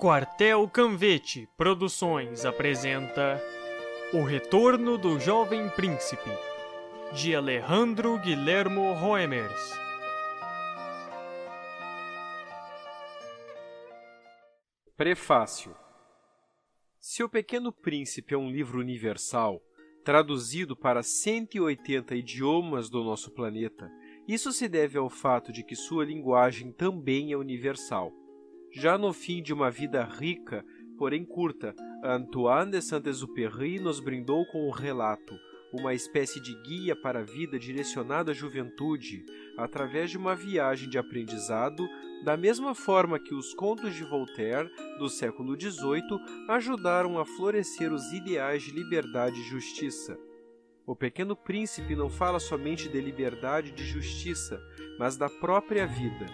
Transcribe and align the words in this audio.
Quartel 0.00 0.66
Canvete 0.66 1.46
Produções 1.58 2.46
apresenta 2.46 3.38
O 4.14 4.22
Retorno 4.22 4.96
do 4.96 5.20
Jovem 5.20 5.68
Príncipe, 5.68 6.30
de 7.12 7.36
Alejandro 7.36 8.16
Guilhermo 8.16 8.94
Roemers. 8.94 9.78
Prefácio 14.96 15.76
Se 16.98 17.22
O 17.22 17.28
Pequeno 17.28 17.70
Príncipe 17.70 18.32
é 18.32 18.38
um 18.38 18.50
livro 18.50 18.80
universal, 18.80 19.60
traduzido 20.02 20.74
para 20.74 21.02
180 21.02 22.14
idiomas 22.14 22.88
do 22.88 23.04
nosso 23.04 23.30
planeta, 23.34 23.92
isso 24.26 24.50
se 24.50 24.66
deve 24.66 24.96
ao 24.96 25.10
fato 25.10 25.52
de 25.52 25.62
que 25.62 25.76
sua 25.76 26.06
linguagem 26.06 26.72
também 26.72 27.32
é 27.32 27.36
universal. 27.36 28.10
Já 28.72 28.96
no 28.96 29.12
fim 29.12 29.42
de 29.42 29.52
uma 29.52 29.70
vida 29.70 30.04
rica, 30.04 30.64
porém 30.96 31.24
curta, 31.24 31.74
Antoine 32.04 32.70
de 32.70 32.82
Saint-Exupéry 32.82 33.80
nos 33.80 33.98
brindou 33.98 34.46
com 34.46 34.68
um 34.68 34.70
relato, 34.70 35.34
uma 35.72 35.92
espécie 35.92 36.40
de 36.40 36.54
guia 36.62 36.94
para 36.94 37.20
a 37.20 37.24
vida 37.24 37.58
direcionada 37.58 38.30
à 38.30 38.34
juventude, 38.34 39.24
através 39.56 40.10
de 40.10 40.18
uma 40.18 40.34
viagem 40.34 40.88
de 40.88 40.98
aprendizado, 40.98 41.88
da 42.24 42.36
mesma 42.36 42.74
forma 42.74 43.18
que 43.18 43.34
os 43.34 43.54
contos 43.54 43.94
de 43.94 44.04
Voltaire, 44.04 44.70
do 44.98 45.08
século 45.08 45.58
XVIII, 45.60 46.20
ajudaram 46.48 47.18
a 47.18 47.24
florescer 47.24 47.92
os 47.92 48.12
ideais 48.12 48.62
de 48.62 48.70
liberdade 48.70 49.40
e 49.40 49.48
justiça. 49.48 50.18
O 50.86 50.94
Pequeno 50.94 51.34
Príncipe 51.36 51.94
não 51.96 52.08
fala 52.08 52.38
somente 52.38 52.88
de 52.88 53.00
liberdade 53.00 53.70
e 53.70 53.74
de 53.74 53.84
justiça, 53.84 54.60
mas 54.98 55.16
da 55.16 55.28
própria 55.28 55.86
vida, 55.86 56.26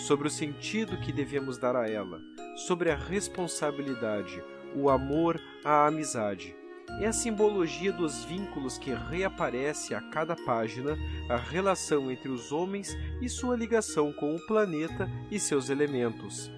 sobre 0.00 0.28
o 0.28 0.30
sentido 0.30 0.96
que 0.98 1.12
devemos 1.12 1.58
dar 1.58 1.76
a 1.76 1.88
ela, 1.88 2.20
sobre 2.56 2.90
a 2.90 2.96
responsabilidade, 2.96 4.42
o 4.74 4.88
amor, 4.88 5.40
a 5.64 5.86
amizade. 5.86 6.56
É 7.00 7.06
a 7.06 7.12
simbologia 7.12 7.92
dos 7.92 8.24
vínculos 8.24 8.76
que 8.76 8.92
reaparece 8.92 9.94
a 9.94 10.00
cada 10.00 10.34
página, 10.34 10.96
a 11.28 11.36
relação 11.36 12.10
entre 12.10 12.28
os 12.28 12.50
homens 12.50 12.96
e 13.20 13.28
sua 13.28 13.56
ligação 13.56 14.12
com 14.12 14.34
o 14.34 14.46
planeta 14.46 15.08
e 15.30 15.38
seus 15.38 15.70
elementos. 15.70 16.50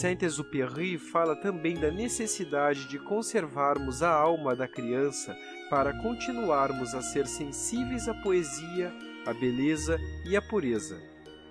Saint-Exupéry 0.00 0.98
fala 0.98 1.36
também 1.36 1.78
da 1.78 1.90
necessidade 1.90 2.88
de 2.88 2.98
conservarmos 2.98 4.02
a 4.02 4.10
alma 4.10 4.54
da 4.54 4.66
criança 4.66 5.36
para 5.70 5.94
continuarmos 6.02 6.94
a 6.94 7.00
ser 7.00 7.26
sensíveis 7.26 8.08
à 8.08 8.14
poesia, 8.14 8.92
à 9.24 9.32
beleza 9.32 9.98
e 10.26 10.36
à 10.36 10.42
pureza. 10.42 11.07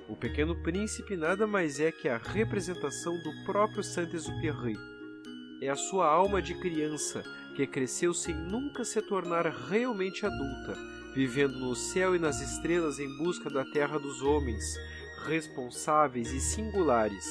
O 0.10 0.16
Pequeno 0.16 0.56
Príncipe 0.56 1.18
nada 1.18 1.46
mais 1.46 1.82
é 1.82 1.92
que 1.92 2.08
a 2.08 2.18
representação 2.18 3.22
do 3.22 3.44
próprio 3.44 3.84
Saint-Exupéry. 3.84 4.78
É 5.62 5.68
a 5.68 5.76
sua 5.76 6.08
alma 6.08 6.42
de 6.42 6.54
criança 6.54 7.24
que 7.58 7.68
cresceu 7.68 8.14
sem 8.14 8.34
nunca 8.34 8.86
se 8.86 9.02
tornar 9.02 9.46
realmente 9.46 10.26
adulta, 10.26 10.78
vivendo 11.14 11.60
no 11.60 11.76
céu 11.76 12.16
e 12.16 12.20
nas 12.20 12.40
estrelas 12.40 13.00
em 13.00 13.18
busca 13.18 13.50
da 13.50 13.66
terra 13.66 14.00
dos 14.00 14.22
homens, 14.22 14.64
responsáveis 15.26 16.32
e 16.32 16.40
singulares. 16.40 17.26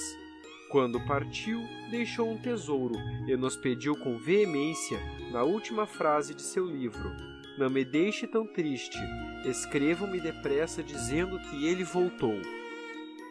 Quando 0.71 1.01
partiu, 1.07 1.63
deixou 1.91 2.31
um 2.31 2.37
tesouro 2.37 2.97
e 3.27 3.35
nos 3.39 3.57
pediu 3.57 3.97
com 3.97 4.19
veemência, 4.19 4.99
na 5.33 5.45
última 5.45 5.87
frase 5.87 6.35
de 6.35 6.43
seu 6.43 6.67
livro: 6.67 7.11
Não 7.57 7.71
me 7.71 7.87
deixe 7.87 8.27
tão 8.27 8.47
triste, 8.47 8.99
escrevam-me 9.47 10.21
depressa 10.21 10.83
dizendo 10.83 11.39
que 11.39 11.67
ele 11.67 11.85
voltou. 11.85 12.39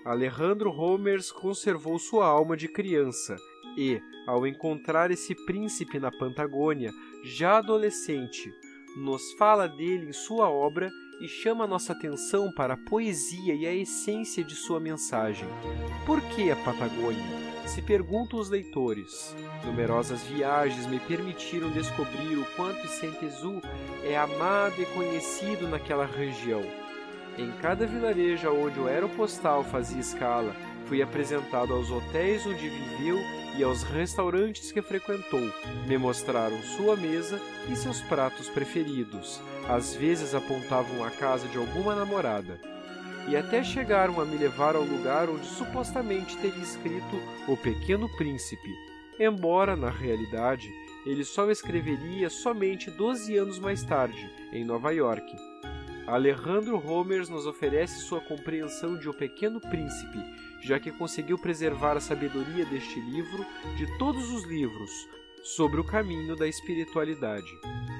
Alejandro 0.05 0.69
Homers 0.69 1.31
conservou 1.31 1.97
sua 1.97 2.27
alma 2.27 2.55
de 2.55 2.67
criança 2.67 3.35
e, 3.75 3.99
ao 4.27 4.45
encontrar 4.45 5.09
esse 5.09 5.33
príncipe 5.47 5.99
na 5.99 6.11
Pantagônia, 6.11 6.91
já 7.23 7.57
adolescente, 7.57 8.53
nos 8.95 9.33
fala 9.33 9.67
dele 9.67 10.09
em 10.09 10.13
sua 10.13 10.47
obra 10.47 10.91
e 11.19 11.27
chama 11.27 11.65
nossa 11.65 11.93
atenção 11.93 12.51
para 12.51 12.75
a 12.75 12.77
poesia 12.87 13.55
e 13.55 13.65
a 13.65 13.73
essência 13.73 14.43
de 14.43 14.53
sua 14.53 14.79
mensagem. 14.79 15.49
Por 16.05 16.21
que 16.21 16.51
a 16.51 16.55
Patagônia? 16.55 17.45
Se 17.65 17.81
perguntam 17.81 18.39
os 18.39 18.47
leitores. 18.47 19.35
Numerosas 19.65 20.21
viagens 20.21 20.85
me 20.85 20.99
permitiram 20.99 21.71
descobrir 21.71 22.37
o 22.37 22.45
quanto 22.55 22.87
Saint-Exu 22.87 23.59
é 24.03 24.15
amado 24.15 24.79
e 24.79 24.85
conhecido 24.85 25.67
naquela 25.67 26.05
região. 26.05 26.84
Em 27.37 27.51
cada 27.61 27.85
vilarejo 27.85 28.49
onde 28.49 28.79
o 28.79 28.87
aeropostal 28.87 29.63
fazia 29.63 29.99
escala, 29.99 30.55
fui 30.85 31.01
apresentado 31.01 31.73
aos 31.73 31.91
hotéis 31.91 32.45
onde 32.45 32.69
viveu 32.69 33.19
e 33.57 33.63
aos 33.63 33.83
restaurantes 33.83 34.71
que 34.71 34.81
frequentou. 34.81 35.41
Me 35.85 35.97
mostraram 35.97 36.57
sua 36.61 36.95
mesa 36.95 37.39
e 37.69 37.75
seus 37.75 38.01
pratos 38.01 38.47
preferidos. 38.49 39.41
Às 39.67 39.93
vezes 39.93 40.33
apontavam 40.33 41.03
a 41.03 41.11
casa 41.11 41.47
de 41.47 41.57
alguma 41.57 41.93
namorada. 41.93 42.57
E 43.27 43.35
até 43.35 43.63
chegaram 43.63 44.21
a 44.21 44.25
me 44.25 44.37
levar 44.37 44.75
ao 44.75 44.83
lugar 44.83 45.29
onde 45.29 45.45
supostamente 45.45 46.37
teria 46.37 46.63
escrito 46.63 47.19
O 47.47 47.57
Pequeno 47.57 48.07
Príncipe, 48.15 48.71
embora, 49.19 49.75
na 49.75 49.89
realidade, 49.89 50.69
ele 51.05 51.25
só 51.25 51.49
escreveria 51.49 52.29
somente 52.29 52.89
12 52.91 53.35
anos 53.35 53.59
mais 53.59 53.83
tarde, 53.83 54.29
em 54.53 54.63
Nova 54.63 54.91
York. 54.93 55.25
Alejandro 56.07 56.77
Homers 56.87 57.29
nos 57.29 57.47
oferece 57.47 58.01
sua 58.01 58.21
compreensão 58.21 58.95
de 58.95 59.09
O 59.09 59.13
Pequeno 59.13 59.59
Príncipe, 59.59 60.19
já 60.61 60.79
que 60.79 60.91
conseguiu 60.91 61.35
preservar 61.35 61.97
a 61.97 61.99
sabedoria 61.99 62.63
deste 62.63 62.99
livro 62.99 63.43
de 63.75 63.97
todos 63.97 64.31
os 64.31 64.43
livros 64.43 64.91
sobre 65.41 65.79
o 65.79 65.83
caminho 65.83 66.35
da 66.35 66.47
espiritualidade. 66.47 67.51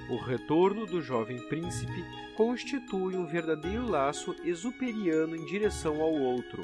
O 0.08 0.18
retorno 0.18 0.86
do 0.86 1.02
jovem 1.02 1.40
príncipe 1.48 2.06
constitui 2.38 3.16
um 3.16 3.26
verdadeiro 3.26 3.90
laço 3.90 4.36
exuperiano 4.44 5.36
em 5.36 5.44
direção 5.46 6.00
ao 6.00 6.14
outro. 6.14 6.64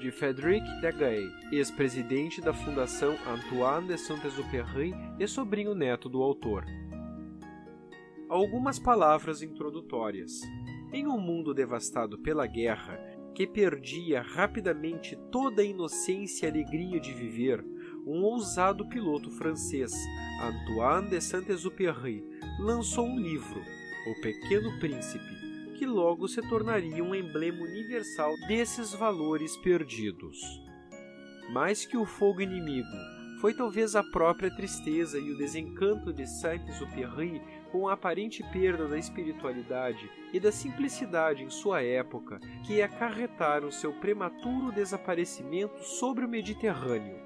De 0.00 0.10
Frédéric 0.10 0.66
Daguet, 0.82 1.32
ex-presidente 1.50 2.42
da 2.42 2.52
Fundação 2.52 3.16
Antoine 3.26 3.88
de 3.88 3.96
Saint-Exupéry 3.96 4.94
e 5.18 5.26
sobrinho 5.26 5.74
neto 5.74 6.10
do 6.10 6.22
autor. 6.22 6.66
Algumas 8.28 8.78
palavras 8.78 9.42
introdutórias. 9.42 10.40
Em 10.94 11.08
um 11.08 11.18
mundo 11.18 11.52
devastado 11.52 12.16
pela 12.16 12.46
guerra, 12.46 12.96
que 13.34 13.48
perdia 13.48 14.22
rapidamente 14.22 15.16
toda 15.32 15.60
a 15.60 15.64
inocência 15.64 16.46
e 16.46 16.48
alegria 16.48 17.00
de 17.00 17.12
viver, 17.12 17.64
um 18.06 18.22
ousado 18.22 18.88
piloto 18.88 19.28
francês, 19.32 19.92
Antoine 20.40 21.10
de 21.10 21.20
Saint-Exupéry, 21.20 22.24
lançou 22.60 23.06
um 23.08 23.18
livro, 23.18 23.60
O 24.06 24.22
Pequeno 24.22 24.78
Príncipe, 24.78 25.74
que 25.76 25.84
logo 25.84 26.28
se 26.28 26.40
tornaria 26.48 27.02
um 27.02 27.12
emblema 27.12 27.64
universal 27.64 28.32
desses 28.46 28.94
valores 28.94 29.56
perdidos. 29.56 30.38
Mais 31.52 31.84
que 31.84 31.96
o 31.96 32.06
fogo 32.06 32.40
inimigo, 32.40 32.86
foi 33.40 33.52
talvez 33.52 33.96
a 33.96 34.02
própria 34.04 34.48
tristeza 34.54 35.18
e 35.18 35.32
o 35.32 35.36
desencanto 35.36 36.12
de 36.12 36.24
Saint-Exupéry 36.24 37.42
com 37.74 37.88
a 37.88 37.94
aparente 37.94 38.40
perda 38.52 38.86
da 38.86 38.96
espiritualidade 38.96 40.08
e 40.32 40.38
da 40.38 40.52
simplicidade 40.52 41.42
em 41.42 41.50
sua 41.50 41.82
época 41.82 42.38
que 42.64 42.80
acarretaram 42.80 43.68
seu 43.72 43.92
prematuro 43.92 44.70
desaparecimento 44.70 45.82
sobre 45.82 46.24
o 46.24 46.28
Mediterrâneo. 46.28 47.20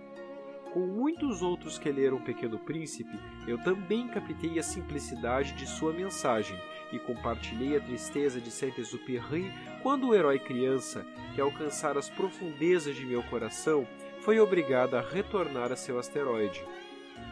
Com 0.73 0.87
muitos 0.87 1.43
outros 1.43 1.79
que 1.79 1.93
leram 1.93 2.23
Pequeno 2.23 2.59
Príncipe, 2.59 3.15
eu 3.47 3.63
também 3.63 4.09
captei 4.09 4.59
a 4.59 4.63
simplicidade 4.63 5.53
de 5.53 5.67
sua 5.67 5.93
mensagem 5.93 6.59
e 6.95 6.99
compartilhei 6.99 7.77
a 7.77 7.81
tristeza 7.81 8.41
de 8.41 8.51
Saint-Exupéry 8.51 9.53
quando 9.83 10.09
o 10.09 10.15
herói 10.15 10.39
criança, 10.39 11.05
que 11.35 11.43
alcançara 11.43 11.99
as 11.99 12.09
profundezas 12.09 12.97
de 12.97 13.05
meu 13.05 13.23
coração, 13.25 13.87
foi 14.23 14.41
obrigada 14.41 14.99
a 14.99 15.03
retornar 15.03 15.71
a 15.73 15.77
seu 15.77 15.99
asteroide. 15.99 16.65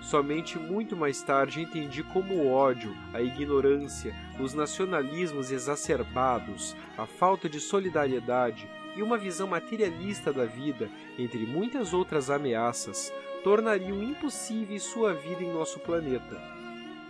Somente 0.00 0.59
muito 0.59 0.97
mais 0.97 1.21
tarde 1.23 1.61
entendi 1.61 2.03
como 2.03 2.35
o 2.35 2.53
ódio, 2.53 2.97
a 3.12 3.21
ignorância, 3.21 4.15
os 4.38 4.55
nacionalismos 4.55 5.50
exacerbados, 5.50 6.77
a 6.97 7.06
falta 7.06 7.49
de 7.49 7.59
solidariedade 7.59 8.69
e 8.94 9.03
uma 9.03 9.19
visão 9.19 9.49
materialista 9.49 10.33
da 10.33 10.44
vida, 10.44 10.88
entre 11.19 11.47
muitas 11.47 11.93
outras 11.93 12.31
ameaças, 12.31 13.12
tornariam 13.43 14.03
impossíveis 14.03 14.83
sua 14.83 15.12
vida 15.12 15.43
em 15.43 15.53
nosso 15.53 15.81
planeta. 15.81 16.41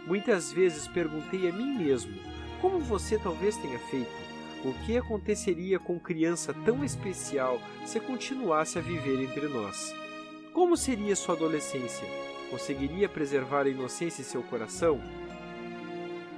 Muitas 0.06 0.52
vezes 0.52 0.88
perguntei 0.88 1.48
a 1.48 1.52
mim 1.52 1.76
mesmo, 1.76 2.16
como 2.60 2.78
você 2.78 3.18
talvez 3.18 3.56
tenha 3.56 3.78
feito? 3.78 4.26
O 4.64 4.72
que 4.84 4.96
aconteceria 4.96 5.78
com 5.78 6.00
criança 6.00 6.54
tão 6.64 6.82
especial 6.82 7.60
se 7.84 8.00
continuasse 8.00 8.78
a 8.78 8.82
viver 8.82 9.22
entre 9.22 9.48
nós? 9.48 9.94
Como 10.52 10.76
seria 10.76 11.14
sua 11.14 11.34
adolescência? 11.34 12.35
Conseguiria 12.50 13.08
preservar 13.08 13.62
a 13.62 13.68
inocência 13.68 14.22
em 14.22 14.24
seu 14.24 14.42
coração? 14.42 15.00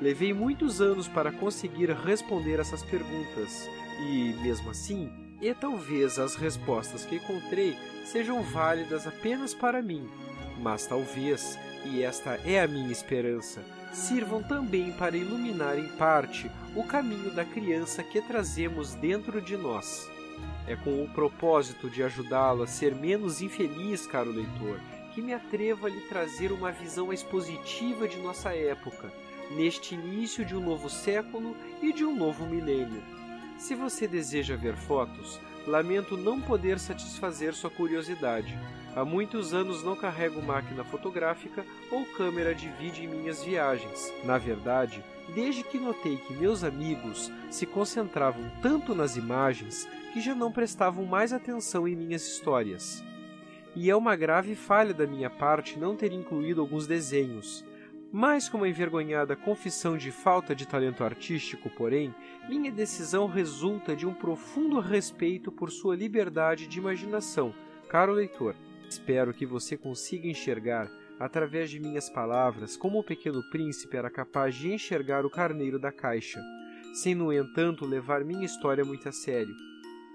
Levei 0.01 0.33
muitos 0.33 0.81
anos 0.81 1.09
para 1.09 1.33
conseguir 1.33 1.91
responder 1.91 2.61
essas 2.61 2.83
perguntas, 2.83 3.69
e, 4.01 4.33
mesmo 4.41 4.71
assim, 4.71 5.11
e 5.41 5.53
talvez 5.53 6.19
as 6.19 6.35
respostas 6.35 7.05
que 7.05 7.17
encontrei 7.17 7.77
sejam 8.05 8.43
válidas 8.43 9.07
apenas 9.07 9.53
para 9.55 9.83
mim, 9.83 10.09
mas 10.61 10.87
talvez, 10.87 11.59
e 11.85 12.03
esta 12.03 12.35
é 12.45 12.61
a 12.61 12.69
minha 12.69 12.91
esperança, 12.91 13.63
sirvam 13.93 14.43
também 14.43 14.93
para 14.93 15.17
iluminar 15.17 15.79
em 15.79 15.89
parte 15.89 16.51
o 16.75 16.85
caminho 16.85 17.31
da 17.31 17.45
criança 17.45 18.03
que 18.03 18.21
trazemos 18.21 18.95
dentro 18.95 19.41
de 19.41 19.57
nós. 19.57 20.09
É 20.67 20.77
com 20.77 21.03
o 21.03 21.09
propósito 21.09 21.89
de 21.89 22.03
ajudá-lo 22.03 22.63
a 22.63 22.67
ser 22.67 22.95
menos 22.95 23.41
infeliz, 23.41 24.07
caro 24.07 24.31
leitor, 24.31 24.79
que 25.19 25.23
me 25.23 25.35
atrevo 25.35 25.85
a 25.85 25.91
lhe 25.91 26.01
trazer 26.03 26.53
uma 26.53 26.71
visão 26.71 27.09
mais 27.09 27.25
positiva 27.25 28.07
de 28.07 28.19
nossa 28.19 28.55
época, 28.55 29.13
neste 29.51 29.97
início 29.97 30.45
de 30.45 30.55
um 30.55 30.61
novo 30.61 30.89
século 30.89 31.57
e 31.83 31.93
de 31.93 32.05
um 32.05 32.15
novo 32.15 32.47
milênio. 32.47 33.03
Se 33.59 33.75
você 33.75 34.07
deseja 34.07 34.55
ver 34.55 34.77
fotos, 34.77 35.41
lamento 35.67 36.17
não 36.17 36.41
poder 36.41 36.79
satisfazer 36.79 37.53
sua 37.53 37.69
curiosidade. 37.69 38.57
Há 38.95 39.05
muitos 39.05 39.53
anos 39.53 39.83
não 39.83 39.97
carrego 39.97 40.41
máquina 40.41 40.85
fotográfica 40.85 41.67
ou 41.91 42.07
câmera 42.17 42.55
de 42.55 42.69
vídeo 42.69 43.03
em 43.03 43.09
minhas 43.09 43.43
viagens. 43.43 44.13
Na 44.23 44.39
verdade, 44.39 45.03
desde 45.35 45.65
que 45.65 45.81
notei 45.81 46.17
que 46.19 46.33
meus 46.33 46.63
amigos 46.63 47.29
se 47.51 47.67
concentravam 47.67 48.49
tanto 48.63 48.95
nas 48.95 49.17
imagens 49.17 49.89
que 50.13 50.21
já 50.21 50.33
não 50.33 50.53
prestavam 50.53 51.05
mais 51.05 51.33
atenção 51.33 51.89
em 51.89 51.97
minhas 51.97 52.25
histórias. 52.25 53.03
E 53.81 53.89
é 53.89 53.95
uma 53.95 54.17
grave 54.17 54.57
falha 54.57 54.93
da 54.93 55.07
minha 55.07 55.31
parte 55.31 55.79
não 55.79 55.95
ter 55.95 56.13
incluído 56.13 56.61
alguns 56.61 56.85
desenhos. 56.85 57.65
Mais 58.11 58.49
como 58.49 58.65
uma 58.65 58.69
envergonhada 58.69 59.37
confissão 59.37 59.97
de 59.97 60.11
falta 60.11 60.53
de 60.53 60.67
talento 60.67 61.05
artístico, 61.05 61.71
porém, 61.71 62.13
minha 62.49 62.73
decisão 62.73 63.29
resulta 63.29 63.95
de 63.95 64.05
um 64.05 64.13
profundo 64.13 64.81
respeito 64.81 65.53
por 65.53 65.71
sua 65.71 65.95
liberdade 65.95 66.67
de 66.67 66.77
imaginação, 66.77 67.55
caro 67.89 68.13
leitor. 68.15 68.57
Espero 68.91 69.33
que 69.33 69.47
você 69.47 69.77
consiga 69.77 70.27
enxergar, 70.27 70.91
através 71.17 71.71
de 71.71 71.79
minhas 71.79 72.11
palavras, 72.11 72.77
como 72.77 72.99
o 72.99 73.05
pequeno 73.05 73.49
príncipe 73.49 73.97
era 73.97 74.11
capaz 74.11 74.57
de 74.57 74.73
enxergar 74.73 75.25
o 75.25 75.31
carneiro 75.31 75.79
da 75.79 75.93
caixa, 75.93 76.43
sem, 76.95 77.15
no 77.15 77.33
entanto, 77.33 77.87
levar 77.87 78.25
minha 78.25 78.45
história 78.45 78.85
muito 78.85 79.09
a 79.09 79.13
sério. 79.13 79.55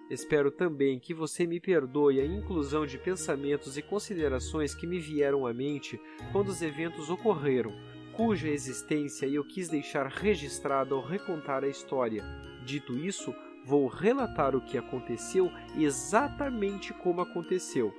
Espero 0.09 0.51
também 0.51 0.99
que 0.99 1.13
você 1.13 1.47
me 1.47 1.59
perdoe 1.59 2.19
a 2.19 2.25
inclusão 2.25 2.85
de 2.85 2.97
pensamentos 2.97 3.77
e 3.77 3.81
considerações 3.81 4.75
que 4.75 4.85
me 4.85 4.99
vieram 4.99 5.47
à 5.47 5.53
mente 5.53 5.99
quando 6.31 6.49
os 6.49 6.61
eventos 6.61 7.09
ocorreram, 7.09 7.73
cuja 8.13 8.49
existência 8.49 9.25
eu 9.25 9.43
quis 9.43 9.69
deixar 9.69 10.07
registrada 10.07 10.93
ao 10.93 11.01
recontar 11.01 11.63
a 11.63 11.67
história. 11.67 12.23
Dito 12.65 12.97
isso, 12.97 13.33
vou 13.65 13.87
relatar 13.87 14.55
o 14.55 14.61
que 14.61 14.77
aconteceu 14.77 15.49
exatamente 15.77 16.93
como 16.93 17.21
aconteceu. 17.21 17.93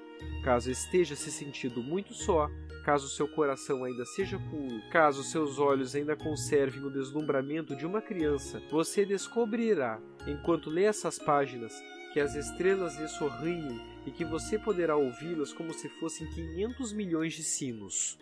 Caso 0.44 0.70
esteja 0.70 1.16
se 1.16 1.32
sentindo 1.32 1.82
muito 1.82 2.14
só, 2.14 2.48
caso 2.84 3.08
seu 3.08 3.26
coração 3.26 3.82
ainda 3.82 4.04
seja 4.04 4.38
puro, 4.38 4.80
caso 4.90 5.22
seus 5.24 5.58
olhos 5.58 5.94
ainda 5.94 6.14
conservem 6.14 6.84
o 6.84 6.90
deslumbramento 6.90 7.74
de 7.74 7.86
uma 7.86 8.02
criança, 8.02 8.62
você 8.70 9.06
descobrirá, 9.06 10.00
enquanto 10.26 10.70
lê 10.70 10.84
essas 10.84 11.18
páginas, 11.18 11.72
que 12.14 12.20
as 12.20 12.36
estrelas 12.36 12.94
lhe 12.96 13.08
sorriem 13.08 13.80
e 14.06 14.10
que 14.12 14.24
você 14.24 14.56
poderá 14.56 14.94
ouvi-las 14.94 15.52
como 15.52 15.74
se 15.74 15.88
fossem 15.88 16.24
500 16.28 16.92
milhões 16.92 17.32
de 17.32 17.42
sinos. 17.42 18.16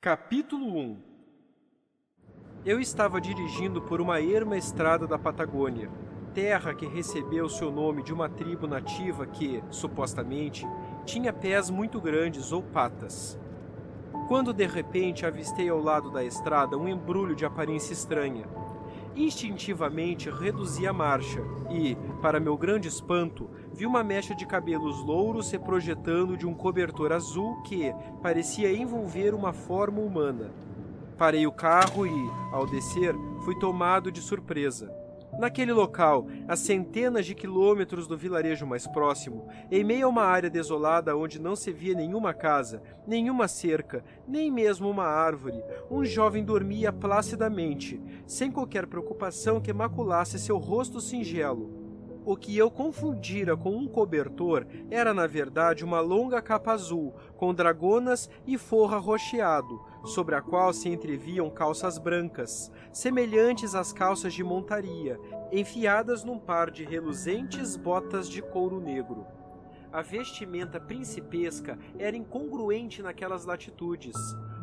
Capítulo 0.00 0.64
1 0.78 1.02
Eu 2.64 2.80
estava 2.80 3.20
dirigindo 3.20 3.82
por 3.82 4.00
uma 4.00 4.18
erma 4.18 4.56
estrada 4.56 5.06
da 5.06 5.18
Patagônia, 5.18 5.90
terra 6.32 6.74
que 6.74 6.86
recebeu 6.86 7.50
seu 7.50 7.70
nome 7.70 8.02
de 8.02 8.14
uma 8.14 8.30
tribo 8.30 8.66
nativa 8.66 9.26
que, 9.26 9.62
supostamente, 9.68 10.66
tinha 11.04 11.34
pés 11.34 11.68
muito 11.68 12.00
grandes 12.00 12.50
ou 12.50 12.62
patas. 12.62 13.38
Quando 14.26 14.54
de 14.54 14.66
repente 14.66 15.26
avistei 15.26 15.68
ao 15.68 15.82
lado 15.82 16.10
da 16.10 16.24
estrada 16.24 16.78
um 16.78 16.88
embrulho 16.88 17.36
de 17.36 17.44
aparência 17.44 17.92
estranha. 17.92 18.48
Instintivamente 19.16 20.28
reduzi 20.28 20.86
a 20.86 20.92
marcha 20.92 21.40
e, 21.70 21.96
para 22.20 22.38
meu 22.38 22.54
grande 22.54 22.86
espanto, 22.86 23.48
vi 23.72 23.86
uma 23.86 24.04
mecha 24.04 24.34
de 24.34 24.44
cabelos 24.44 25.02
louros 25.02 25.48
se 25.48 25.58
projetando 25.58 26.36
de 26.36 26.46
um 26.46 26.52
cobertor 26.52 27.12
azul 27.12 27.62
que 27.62 27.94
parecia 28.22 28.70
envolver 28.70 29.32
uma 29.32 29.54
forma 29.54 30.02
humana. 30.02 30.50
Parei 31.16 31.46
o 31.46 31.52
carro 31.52 32.06
e, 32.06 32.30
ao 32.52 32.66
descer, 32.66 33.14
fui 33.42 33.58
tomado 33.58 34.12
de 34.12 34.20
surpresa. 34.20 35.05
Naquele 35.38 35.72
local, 35.72 36.26
a 36.48 36.56
centenas 36.56 37.26
de 37.26 37.34
quilômetros 37.34 38.06
do 38.06 38.16
vilarejo 38.16 38.66
mais 38.66 38.86
próximo, 38.86 39.46
em 39.70 39.84
meio 39.84 40.06
a 40.06 40.08
uma 40.08 40.22
área 40.22 40.48
desolada 40.48 41.16
onde 41.16 41.40
não 41.40 41.54
se 41.54 41.70
via 41.70 41.94
nenhuma 41.94 42.32
casa, 42.32 42.82
nenhuma 43.06 43.46
cerca, 43.46 44.02
nem 44.26 44.50
mesmo 44.50 44.88
uma 44.88 45.04
árvore, 45.04 45.62
um 45.90 46.04
jovem 46.04 46.42
dormia 46.42 46.90
placidamente, 46.90 48.00
sem 48.26 48.50
qualquer 48.50 48.86
preocupação 48.86 49.60
que 49.60 49.72
maculasse 49.72 50.38
seu 50.38 50.56
rosto 50.56 51.00
singelo. 51.00 51.86
O 52.24 52.36
que 52.36 52.58
eu 52.58 52.68
confundira 52.68 53.56
com 53.56 53.70
um 53.76 53.86
cobertor 53.86 54.66
era, 54.90 55.14
na 55.14 55.28
verdade, 55.28 55.84
uma 55.84 56.00
longa 56.00 56.42
capa 56.42 56.72
azul, 56.72 57.14
com 57.36 57.54
dragonas 57.54 58.28
e 58.44 58.58
forra 58.58 58.96
rocheado, 58.96 59.80
sobre 60.06 60.34
a 60.34 60.40
qual 60.40 60.72
se 60.72 60.88
entreviam 60.88 61.50
calças 61.50 61.98
brancas, 61.98 62.70
semelhantes 62.92 63.74
às 63.74 63.92
calças 63.92 64.32
de 64.32 64.42
montaria, 64.42 65.18
enfiadas 65.52 66.24
num 66.24 66.38
par 66.38 66.70
de 66.70 66.84
reluzentes 66.84 67.76
botas 67.76 68.28
de 68.28 68.40
couro 68.40 68.80
negro. 68.80 69.26
A 69.92 70.02
vestimenta 70.02 70.78
principesca 70.80 71.78
era 71.98 72.16
incongruente 72.16 73.02
naquelas 73.02 73.44
latitudes. 73.44 74.16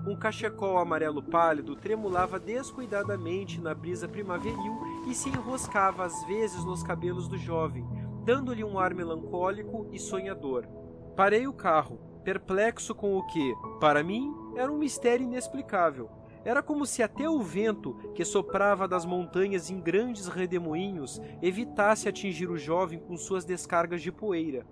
Um 0.06 0.16
cachecol 0.16 0.78
amarelo 0.78 1.24
pálido 1.24 1.76
tremulava 1.76 2.40
descuidadamente 2.40 3.60
na 3.60 3.74
brisa 3.74 4.08
primaveril 4.08 4.78
e 5.08 5.16
se 5.16 5.30
enroscava 5.30 6.04
às 6.06 6.26
vezes 6.26 6.64
nos 6.66 6.84
cabelos 6.84 7.28
do 7.28 7.38
jovem, 7.38 7.88
dando-lhe 8.26 8.64
um 8.64 8.78
ar 8.78 8.94
melancólico 8.94 9.88
e 9.92 9.98
sonhador. 9.98 10.68
Parei 11.16 11.48
o 11.48 11.54
carro, 11.54 12.00
perplexo 12.24 12.94
com 12.94 13.18
o 13.18 13.26
que, 13.28 13.54
para 13.80 14.04
mim, 14.04 14.43
era 14.56 14.72
um 14.72 14.78
mistério 14.78 15.26
inexplicável. 15.26 16.10
Era 16.46 16.62
como 16.62 16.86
se 16.86 17.02
até 17.02 17.30
o 17.30 17.42
vento, 17.42 17.94
que 18.14 18.26
soprava 18.26 18.88
das 18.88 19.06
montanhas 19.06 19.70
em 19.70 19.80
grandes 19.80 20.28
redemoinhos, 20.28 21.22
evitasse 21.42 22.10
atingir 22.10 22.50
o 22.50 22.58
jovem 22.58 23.00
com 23.00 23.16
suas 23.16 23.46
descargas 23.46 24.02
de 24.02 24.12
poeira. 24.12 24.66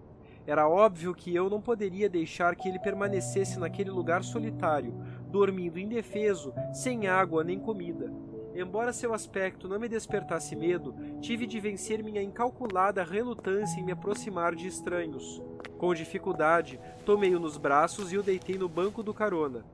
Era 0.45 0.67
óbvio 0.67 1.13
que 1.13 1.33
eu 1.33 1.49
não 1.49 1.61
poderia 1.61 2.09
deixar 2.09 2.55
que 2.55 2.67
ele 2.67 2.79
permanecesse 2.79 3.59
naquele 3.59 3.89
lugar 3.89 4.23
solitário, 4.23 4.93
dormindo 5.27 5.79
indefeso, 5.79 6.53
sem 6.73 7.07
água 7.07 7.43
nem 7.43 7.59
comida. 7.59 8.11
Embora 8.53 8.91
seu 8.91 9.13
aspecto 9.13 9.69
não 9.69 9.79
me 9.79 9.87
despertasse 9.87 10.55
medo, 10.57 10.93
tive 11.21 11.47
de 11.47 11.59
vencer 11.59 12.03
minha 12.03 12.21
incalculada 12.21 13.01
relutância 13.01 13.79
em 13.79 13.83
me 13.83 13.93
aproximar 13.93 14.55
de 14.55 14.67
estranhos. 14.67 15.41
Com 15.81 15.95
dificuldade, 15.95 16.79
tomei-o 17.03 17.39
nos 17.39 17.57
braços 17.57 18.13
e 18.13 18.17
o 18.19 18.21
deitei 18.21 18.55
no 18.55 18.69
banco 18.69 19.01
do 19.01 19.15
carona. 19.15 19.65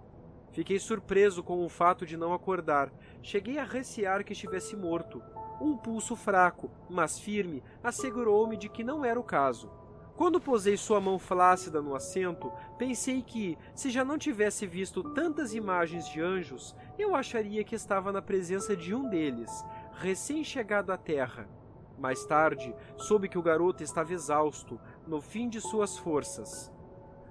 Fiquei 0.54 0.80
surpreso 0.80 1.44
com 1.44 1.66
o 1.66 1.68
fato 1.68 2.06
de 2.06 2.16
não 2.16 2.32
acordar. 2.32 2.90
Cheguei 3.22 3.60
a 3.60 3.66
recear 3.66 4.24
que 4.24 4.32
estivesse 4.32 4.74
morto. 4.74 5.22
Um 5.60 5.76
pulso 5.76 6.16
fraco, 6.16 6.72
mas 6.90 7.20
firme, 7.20 7.62
assegurou-me 7.84 8.56
de 8.56 8.70
que 8.70 8.86
não 8.86 9.04
era 9.04 9.20
o 9.20 9.24
caso. 9.24 9.70
Quando 10.16 10.40
posei 10.40 10.78
sua 10.78 11.02
mão 11.02 11.20
flácida 11.20 11.82
no 11.82 11.94
assento, 11.94 12.54
pensei 12.78 13.22
que, 13.22 13.58
se 13.76 13.90
já 13.90 14.06
não 14.06 14.18
tivesse 14.18 14.66
visto 14.66 15.04
tantas 15.14 15.54
imagens 15.54 16.08
de 16.08 16.22
anjos, 16.22 16.74
eu 16.98 17.18
acharia 17.18 17.66
que 17.66 17.76
estava 17.76 18.14
na 18.14 18.22
presença 18.22 18.78
de 18.78 18.96
um 18.96 19.10
deles, 19.10 19.52
recém-chegado 19.92 20.90
à 20.90 20.98
Terra. 20.98 21.50
Mais 21.98 22.24
tarde, 22.26 22.76
soube 22.96 23.28
que 23.28 23.40
o 23.40 23.42
garoto 23.42 23.82
estava 23.84 24.14
exausto, 24.14 24.80
no 25.08 25.22
fim 25.22 25.48
de 25.48 25.62
suas 25.62 25.98
forças. 25.98 26.72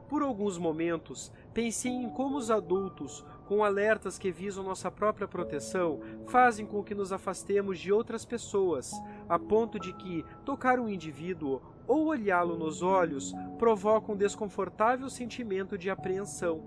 Por 0.09 0.23
alguns 0.23 0.57
momentos, 0.57 1.33
pensei 1.53 1.91
em 1.91 2.09
como 2.09 2.37
os 2.37 2.51
adultos, 2.51 3.25
com 3.47 3.65
alertas 3.65 4.19
que 4.19 4.31
visam 4.31 4.63
nossa 4.63 4.91
própria 4.91 5.27
proteção, 5.27 6.01
fazem 6.27 6.65
com 6.65 6.83
que 6.83 6.95
nos 6.95 7.13
afastemos 7.13 7.79
de 7.79 7.93
outras 7.93 8.25
pessoas, 8.25 8.93
a 9.29 9.39
ponto 9.39 9.81
de 9.81 9.93
que 9.95 10.25
tocar 10.45 10.79
um 10.79 10.89
indivíduo 10.89 11.61
ou 11.89 12.07
olhá-lo 12.07 12.57
nos 12.57 12.83
olhos 12.83 13.33
provoca 13.59 14.13
um 14.13 14.17
desconfortável 14.17 15.09
sentimento 15.11 15.77
de 15.77 15.91
apreensão. 15.91 16.63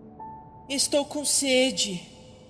Estou 0.70 1.06
com 1.06 1.24
sede, 1.24 2.02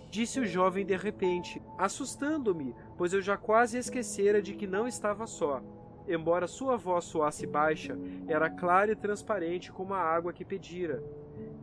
disse 0.09 0.39
o 0.39 0.45
jovem 0.45 0.85
de 0.85 0.95
repente, 0.95 1.61
assustando-me, 1.77 2.75
pois 2.97 3.13
eu 3.13 3.21
já 3.21 3.37
quase 3.37 3.77
esquecera 3.77 4.41
de 4.41 4.55
que 4.55 4.67
não 4.67 4.87
estava 4.87 5.25
só. 5.27 5.61
Embora 6.09 6.47
sua 6.47 6.75
voz 6.75 7.05
soasse 7.05 7.45
baixa, 7.45 7.95
era 8.27 8.49
clara 8.49 8.91
e 8.91 8.95
transparente 8.95 9.71
como 9.71 9.93
a 9.93 9.99
água 9.99 10.33
que 10.33 10.43
pedira. 10.43 11.03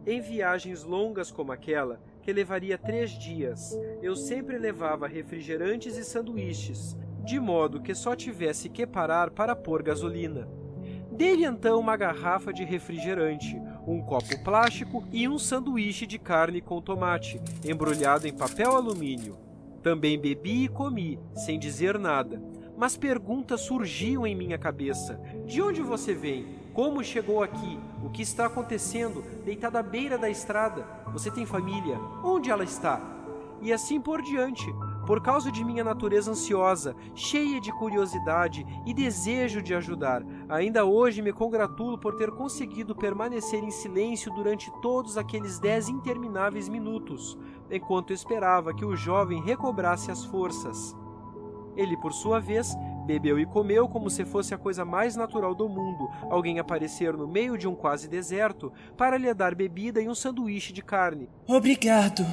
Em 0.07 0.21
viagens 0.21 0.85
longas 0.85 1.33
como 1.33 1.51
aquela, 1.51 2.01
que 2.23 2.33
levaria 2.33 2.79
três 2.79 3.11
dias, 3.11 3.77
eu 4.01 4.15
sempre 4.15 4.57
levava 4.57 5.09
refrigerantes 5.09 5.97
e 5.97 6.05
sanduíches, 6.05 6.97
de 7.25 7.41
modo 7.41 7.83
que 7.83 7.93
só 7.93 8.15
tivesse 8.15 8.69
que 8.69 8.87
parar 8.87 9.31
para 9.31 9.57
pôr 9.57 9.83
gasolina. 9.83 10.49
Dei-lhe 11.11 11.45
então 11.45 11.81
uma 11.81 11.97
garrafa 11.97 12.53
de 12.53 12.63
refrigerante, 12.63 13.61
um 13.85 14.01
copo 14.01 14.45
plástico 14.45 15.03
e 15.11 15.27
um 15.27 15.41
sanduíche 15.41 16.07
de 16.07 16.21
carne 16.21 16.61
com 16.61 16.81
tomate, 16.81 17.41
embrulhado 17.65 18.29
em 18.29 18.33
papel 18.33 18.77
alumínio. 18.77 19.37
Também 19.83 20.17
bebi 20.17 20.65
e 20.65 20.69
comi, 20.69 21.19
sem 21.35 21.59
dizer 21.59 21.99
nada. 21.99 22.41
Mas 22.77 22.97
perguntas 22.97 23.63
surgiam 23.63 24.27
em 24.27 24.35
minha 24.35 24.59
cabeça: 24.59 25.21
De 25.47 25.63
onde 25.63 25.83
você 25.83 26.13
vem? 26.13 26.57
Como 26.75 27.03
chegou 27.03 27.43
aqui? 27.43 27.81
O 28.05 28.11
que 28.11 28.21
está 28.21 28.47
acontecendo? 28.47 29.25
Deitado 29.45 29.79
à 29.79 29.83
beira 29.83 30.19
da 30.19 30.29
estrada? 30.29 30.87
Você 31.13 31.31
tem 31.31 31.47
família? 31.47 31.99
Onde 32.23 32.51
ela 32.51 32.65
está? 32.65 33.01
E 33.63 33.73
assim 33.73 33.99
por 33.99 34.21
diante. 34.21 34.67
Por 35.07 35.23
causa 35.23 35.51
de 35.53 35.65
minha 35.65 35.85
natureza 35.85 36.33
ansiosa, 36.33 36.95
cheia 37.15 37.61
de 37.61 37.73
curiosidade 37.73 38.67
e 38.85 38.93
desejo 38.93 39.63
de 39.63 39.73
ajudar, 39.73 40.23
ainda 40.49 40.85
hoje 40.85 41.23
me 41.23 41.33
congratulo 41.33 41.97
por 41.97 42.17
ter 42.17 42.33
conseguido 42.33 42.95
permanecer 42.95 43.63
em 43.63 43.71
silêncio 43.71 44.35
durante 44.35 44.69
todos 44.83 45.17
aqueles 45.17 45.61
dez 45.61 45.89
intermináveis 45.89 46.69
minutos, 46.69 47.39
enquanto 47.71 48.13
esperava 48.13 48.75
que 48.75 48.85
o 48.85 48.97
jovem 48.97 49.41
recobrasse 49.41 50.11
as 50.11 50.25
forças. 50.25 50.95
Ele, 51.77 51.97
por 51.97 52.13
sua 52.13 52.41
vez, 52.41 52.75
bebeu 53.07 53.39
e 53.39 53.47
comeu 53.47 53.89
como 53.89 54.11
se 54.11 54.25
fosse 54.25 54.55
a 54.55 54.59
coisa 54.59 54.85
mais 54.85 55.15
natural 55.15 55.55
do 55.55 55.69
mundo 55.69 56.09
alguém 56.31 56.59
aparecer 56.59 57.13
no 57.17 57.29
meio 57.29 57.57
de 57.57 57.69
um 57.69 57.75
quase 57.75 58.09
deserto 58.09 58.73
para 58.97 59.17
lhe 59.17 59.33
dar 59.33 59.55
bebida 59.55 60.01
e 60.01 60.09
um 60.09 60.15
sanduíche 60.15 60.73
de 60.73 60.83
carne. 60.83 61.29
Obrigado, 61.47 62.25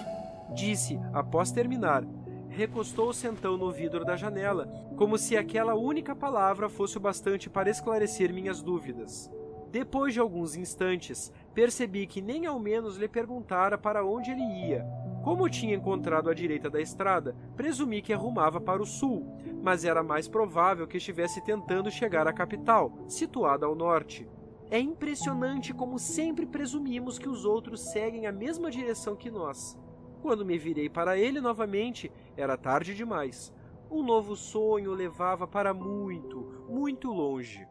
disse 0.56 1.00
após 1.14 1.52
terminar. 1.52 2.04
Recostou-se 2.50 3.26
então 3.28 3.58
no 3.58 3.72
vidro 3.72 4.06
da 4.06 4.16
janela, 4.16 4.68
como 4.96 5.18
se 5.18 5.36
aquela 5.36 5.74
única 5.74 6.16
palavra 6.16 6.70
fosse 6.70 6.98
o 6.98 7.00
bastante 7.00 7.50
para 7.50 7.70
esclarecer 7.70 8.32
minhas 8.32 8.62
dúvidas. 8.62 9.32
Depois 9.72 10.14
de 10.14 10.20
alguns 10.20 10.56
instantes, 10.56 11.34
percebi 11.56 12.06
que 12.06 12.22
nem 12.22 12.46
ao 12.46 12.60
menos 12.60 12.96
lhe 12.96 13.08
perguntara 13.08 13.76
para 13.76 14.06
onde 14.06 14.30
ele 14.30 14.44
ia. 14.68 14.86
Como 15.24 15.50
tinha 15.50 15.74
encontrado 15.74 16.30
à 16.30 16.34
direita 16.34 16.70
da 16.70 16.82
estrada, 16.82 17.34
presumi 17.56 18.02
que 18.02 18.12
arrumava 18.12 18.60
para 18.60 18.82
o 18.82 18.86
sul, 18.86 19.26
mas 19.62 19.86
era 19.86 20.04
mais 20.04 20.28
provável 20.28 20.86
que 20.86 20.98
estivesse 20.98 21.42
tentando 21.46 21.90
chegar 21.90 22.28
à 22.28 22.34
capital, 22.34 22.92
situada 23.08 23.66
ao 23.66 23.74
norte. 23.74 24.28
É 24.70 24.78
impressionante 24.78 25.74
como 25.74 25.98
sempre 25.98 26.46
presumimos 26.46 27.18
que 27.18 27.30
os 27.30 27.46
outros 27.46 27.92
seguem 27.92 28.28
a 28.28 28.34
mesma 28.34 28.70
direção 28.70 29.16
que 29.16 29.32
nós. 29.32 29.80
Quando 30.22 30.46
me 30.46 30.58
virei 30.58 30.90
para 30.90 31.18
ele 31.18 31.40
novamente, 31.40 32.12
era 32.36 32.58
tarde 32.58 32.94
demais. 32.94 33.54
Um 33.90 34.04
novo 34.04 34.36
sonho 34.36 34.92
levava 34.92 35.48
para 35.48 35.74
muito, 35.74 36.66
muito 36.68 37.10
longe. 37.14 37.66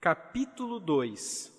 Capítulo 0.00 0.80
2 0.80 1.54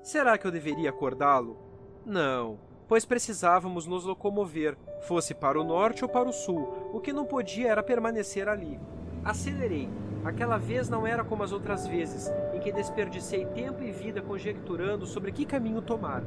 Será 0.00 0.38
que 0.38 0.46
eu 0.46 0.52
deveria 0.52 0.90
acordá-lo? 0.90 1.58
Não, 2.04 2.60
pois 2.88 3.04
precisávamos 3.04 3.86
nos 3.86 4.04
locomover, 4.04 4.76
fosse 5.02 5.34
para 5.34 5.60
o 5.60 5.64
norte 5.64 6.04
ou 6.04 6.08
para 6.08 6.28
o 6.28 6.32
sul. 6.32 6.90
O 6.92 7.00
que 7.00 7.12
não 7.12 7.24
podia 7.24 7.70
era 7.70 7.82
permanecer 7.82 8.48
ali. 8.48 8.78
Acelerei. 9.24 9.88
Aquela 10.24 10.56
vez 10.56 10.88
não 10.88 11.06
era 11.06 11.22
como 11.22 11.42
as 11.42 11.52
outras 11.52 11.86
vezes, 11.86 12.30
em 12.52 12.58
que 12.60 12.72
desperdicei 12.72 13.46
tempo 13.46 13.82
e 13.82 13.92
vida 13.92 14.20
conjecturando 14.20 15.06
sobre 15.06 15.30
que 15.32 15.44
caminho 15.44 15.80
tomar. 15.80 16.22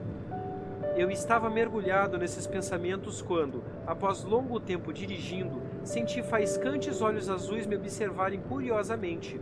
Eu 0.96 1.12
estava 1.12 1.50
mergulhado 1.50 2.18
nesses 2.18 2.48
pensamentos 2.48 3.22
quando, 3.22 3.64
após 3.86 4.24
longo 4.24 4.60
tempo 4.60 4.94
dirigindo, 4.94 5.62
senti 5.84 6.22
faiscantes 6.24 7.02
olhos 7.02 7.30
azuis 7.30 7.66
me 7.66 7.76
observarem 7.76 8.42
curiosamente. 8.42 9.40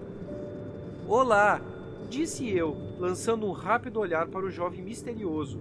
Olá! 1.07 1.61
Disse 2.09 2.49
eu, 2.49 2.77
lançando 2.97 3.45
um 3.45 3.51
rápido 3.51 3.99
olhar 3.99 4.27
para 4.27 4.45
o 4.45 4.51
jovem 4.51 4.81
misterioso. 4.81 5.59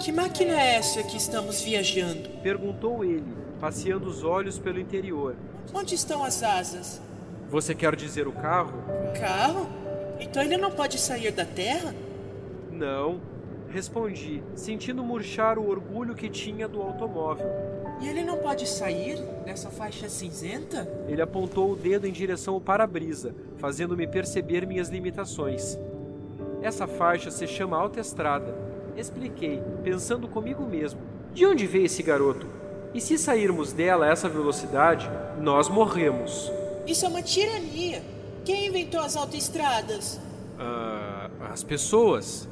Que 0.00 0.10
máquina 0.10 0.52
é 0.52 0.76
essa 0.76 1.02
que 1.02 1.16
estamos 1.16 1.60
viajando? 1.60 2.28
Perguntou 2.42 3.04
ele, 3.04 3.36
passeando 3.60 4.08
os 4.08 4.24
olhos 4.24 4.58
pelo 4.58 4.80
interior. 4.80 5.34
Onde 5.74 5.94
estão 5.94 6.24
as 6.24 6.42
asas? 6.42 7.00
Você 7.50 7.74
quer 7.74 7.94
dizer 7.94 8.26
o 8.26 8.32
carro? 8.32 8.72
Carro? 9.18 9.68
Então 10.18 10.42
ele 10.42 10.56
não 10.56 10.70
pode 10.70 10.98
sair 10.98 11.30
da 11.30 11.44
Terra? 11.44 11.94
Não, 12.72 13.20
respondi, 13.68 14.42
sentindo 14.54 15.02
murchar 15.02 15.58
o 15.58 15.68
orgulho 15.68 16.14
que 16.14 16.28
tinha 16.28 16.66
do 16.66 16.80
automóvel. 16.80 17.46
E 18.00 18.08
ele 18.08 18.24
não 18.24 18.38
pode 18.38 18.66
sair 18.66 19.18
nessa 19.44 19.70
faixa 19.70 20.08
cinzenta? 20.08 20.88
Ele 21.08 21.22
apontou 21.22 21.72
o 21.72 21.76
dedo 21.76 22.06
em 22.06 22.12
direção 22.12 22.54
ao 22.54 22.60
para-brisa, 22.60 23.34
fazendo-me 23.58 24.06
perceber 24.06 24.66
minhas 24.66 24.88
limitações. 24.88 25.78
Essa 26.62 26.86
faixa 26.86 27.30
se 27.30 27.46
chama 27.46 27.76
autoestrada. 27.76 28.54
Expliquei, 28.96 29.62
pensando 29.84 30.26
comigo 30.26 30.64
mesmo. 30.64 31.00
De 31.34 31.44
onde 31.44 31.66
veio 31.66 31.84
esse 31.84 32.02
garoto? 32.02 32.46
E 32.94 33.00
se 33.00 33.18
sairmos 33.18 33.72
dela 33.72 34.06
a 34.06 34.08
essa 34.08 34.28
velocidade, 34.28 35.10
nós 35.38 35.68
morremos. 35.68 36.50
Isso 36.86 37.04
é 37.04 37.08
uma 37.08 37.20
tirania. 37.20 38.02
Quem 38.42 38.68
inventou 38.68 39.00
as 39.00 39.16
autoestradas? 39.16 40.18
Uh, 40.58 41.30
as 41.52 41.62
pessoas. 41.62 42.48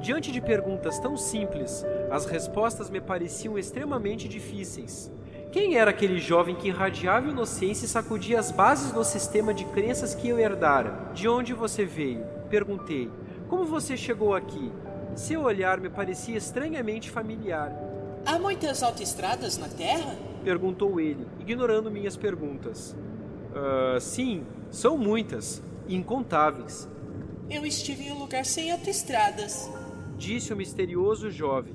Diante 0.00 0.30
de 0.30 0.40
perguntas 0.40 0.98
tão 0.98 1.16
simples, 1.16 1.84
as 2.10 2.24
respostas 2.24 2.88
me 2.88 3.00
pareciam 3.00 3.58
extremamente 3.58 4.28
difíceis. 4.28 5.10
Quem 5.50 5.76
era 5.76 5.90
aquele 5.90 6.18
jovem 6.18 6.54
que 6.54 6.68
irradiava 6.68 7.28
inocência 7.28 7.84
e 7.84 7.88
sacudia 7.88 8.38
as 8.38 8.52
bases 8.52 8.92
do 8.92 9.02
sistema 9.02 9.52
de 9.52 9.64
crenças 9.64 10.14
que 10.14 10.28
eu 10.28 10.38
herdara? 10.38 11.10
De 11.12 11.28
onde 11.28 11.52
você 11.52 11.84
veio? 11.84 12.24
Perguntei. 12.48 13.10
Como 13.48 13.64
você 13.64 13.96
chegou 13.96 14.32
aqui? 14.34 14.70
Seu 15.14 15.42
olhar 15.42 15.80
me 15.80 15.90
parecia 15.90 16.36
estranhamente 16.36 17.10
familiar. 17.10 17.72
Há 18.24 18.38
muitas 18.38 18.82
autoestradas 18.82 19.58
na 19.58 19.68
Terra? 19.68 20.16
Perguntou 20.44 21.00
ele, 21.00 21.26
ignorando 21.38 21.90
minhas 21.90 22.16
perguntas. 22.16 22.96
Uh, 23.50 24.00
sim, 24.00 24.44
são 24.70 24.96
muitas, 24.96 25.62
incontáveis. 25.88 26.88
Eu 27.48 27.66
estive 27.66 28.04
em 28.04 28.12
um 28.12 28.18
lugar 28.18 28.44
sem 28.44 28.70
autoestradas 28.70 29.68
disse 30.20 30.52
o 30.52 30.56
misterioso 30.56 31.30
jovem. 31.30 31.74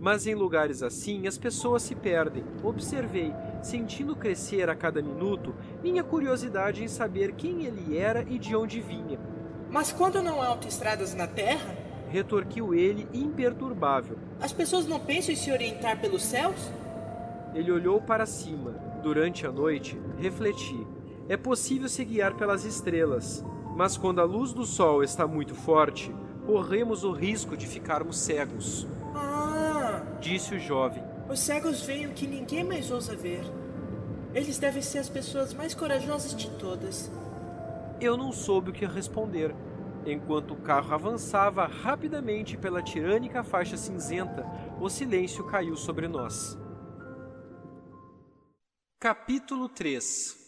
Mas 0.00 0.26
em 0.26 0.34
lugares 0.34 0.82
assim 0.82 1.28
as 1.28 1.38
pessoas 1.38 1.82
se 1.82 1.94
perdem. 1.94 2.44
Observei, 2.62 3.32
sentindo 3.62 4.16
crescer 4.16 4.68
a 4.68 4.74
cada 4.74 5.00
minuto, 5.00 5.54
minha 5.80 6.02
curiosidade 6.02 6.82
em 6.82 6.88
saber 6.88 7.32
quem 7.32 7.64
ele 7.64 7.96
era 7.96 8.22
e 8.28 8.36
de 8.36 8.54
onde 8.56 8.80
vinha. 8.80 9.18
Mas 9.70 9.92
quando 9.92 10.20
não 10.20 10.42
há 10.42 10.46
autoestradas 10.46 11.14
na 11.14 11.26
Terra? 11.26 11.83
Retorquiu 12.14 12.72
ele, 12.72 13.08
imperturbável. 13.12 14.16
As 14.40 14.52
pessoas 14.52 14.86
não 14.86 15.00
pensam 15.00 15.34
em 15.34 15.36
se 15.36 15.50
orientar 15.50 16.00
pelos 16.00 16.22
céus? 16.22 16.54
Ele 17.52 17.72
olhou 17.72 18.00
para 18.00 18.24
cima. 18.24 18.70
Durante 19.02 19.44
a 19.44 19.50
noite, 19.50 20.00
refleti. 20.16 20.86
É 21.28 21.36
possível 21.36 21.88
se 21.88 22.04
guiar 22.04 22.34
pelas 22.34 22.64
estrelas, 22.64 23.44
mas 23.74 23.96
quando 23.96 24.20
a 24.20 24.24
luz 24.24 24.52
do 24.52 24.64
sol 24.64 25.02
está 25.02 25.26
muito 25.26 25.56
forte, 25.56 26.14
corremos 26.46 27.02
o 27.02 27.10
risco 27.10 27.56
de 27.56 27.66
ficarmos 27.66 28.16
cegos. 28.20 28.86
Ah! 29.12 30.00
Disse 30.20 30.54
o 30.54 30.60
jovem. 30.60 31.02
Os 31.28 31.40
cegos 31.40 31.82
veem 31.82 32.06
o 32.06 32.12
que 32.12 32.28
ninguém 32.28 32.62
mais 32.62 32.92
ousa 32.92 33.16
ver. 33.16 33.42
Eles 34.32 34.56
devem 34.56 34.82
ser 34.82 34.98
as 34.98 35.08
pessoas 35.08 35.52
mais 35.52 35.74
corajosas 35.74 36.32
de 36.32 36.48
todas. 36.50 37.10
Eu 38.00 38.16
não 38.16 38.30
soube 38.30 38.70
o 38.70 38.72
que 38.72 38.86
responder. 38.86 39.52
Enquanto 40.06 40.52
o 40.52 40.56
carro 40.56 40.94
avançava 40.94 41.66
rapidamente 41.66 42.56
pela 42.56 42.82
tirânica 42.82 43.42
faixa 43.42 43.76
cinzenta, 43.76 44.46
o 44.80 44.88
silêncio 44.88 45.44
caiu 45.44 45.76
sobre 45.76 46.08
nós. 46.08 46.58
Capítulo 49.00 49.68
3 49.68 50.44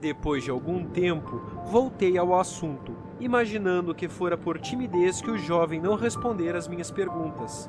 depois 0.00 0.44
de 0.44 0.50
algum 0.50 0.84
tempo, 0.84 1.42
voltei 1.64 2.16
ao 2.16 2.38
assunto, 2.38 2.96
imaginando 3.18 3.94
que 3.94 4.08
fora 4.08 4.38
por 4.38 4.56
timidez 4.60 5.20
que 5.20 5.30
o 5.30 5.36
jovem 5.36 5.80
não 5.80 5.96
respondera 5.96 6.56
às 6.56 6.68
minhas 6.68 6.88
perguntas. 6.88 7.68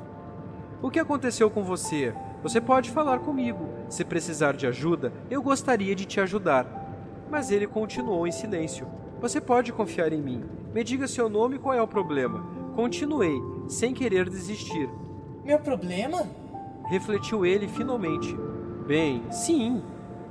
O 0.80 0.90
que 0.90 1.00
aconteceu 1.00 1.50
com 1.50 1.64
você? 1.64 2.14
Você 2.40 2.60
pode 2.60 2.90
falar 2.90 3.18
comigo. 3.18 3.68
Se 3.88 4.04
precisar 4.04 4.52
de 4.52 4.66
ajuda, 4.66 5.12
eu 5.28 5.42
gostaria 5.42 5.94
de 5.94 6.04
te 6.04 6.20
ajudar. 6.20 6.66
Mas 7.28 7.50
ele 7.50 7.66
continuou 7.66 8.26
em 8.26 8.32
silêncio. 8.32 8.86
Você 9.20 9.40
pode 9.40 9.72
confiar 9.72 10.12
em 10.12 10.20
mim. 10.20 10.44
Me 10.72 10.82
diga 10.82 11.06
seu 11.06 11.28
nome 11.28 11.56
e 11.56 11.58
qual 11.58 11.74
é 11.74 11.82
o 11.82 11.88
problema. 11.88 12.44
Continuei, 12.74 13.40
sem 13.68 13.92
querer 13.92 14.28
desistir. 14.28 14.88
Meu 15.44 15.58
problema? 15.58 16.26
Refletiu 16.88 17.44
ele 17.44 17.68
finalmente. 17.68 18.36
Bem, 18.86 19.22
sim, 19.30 19.82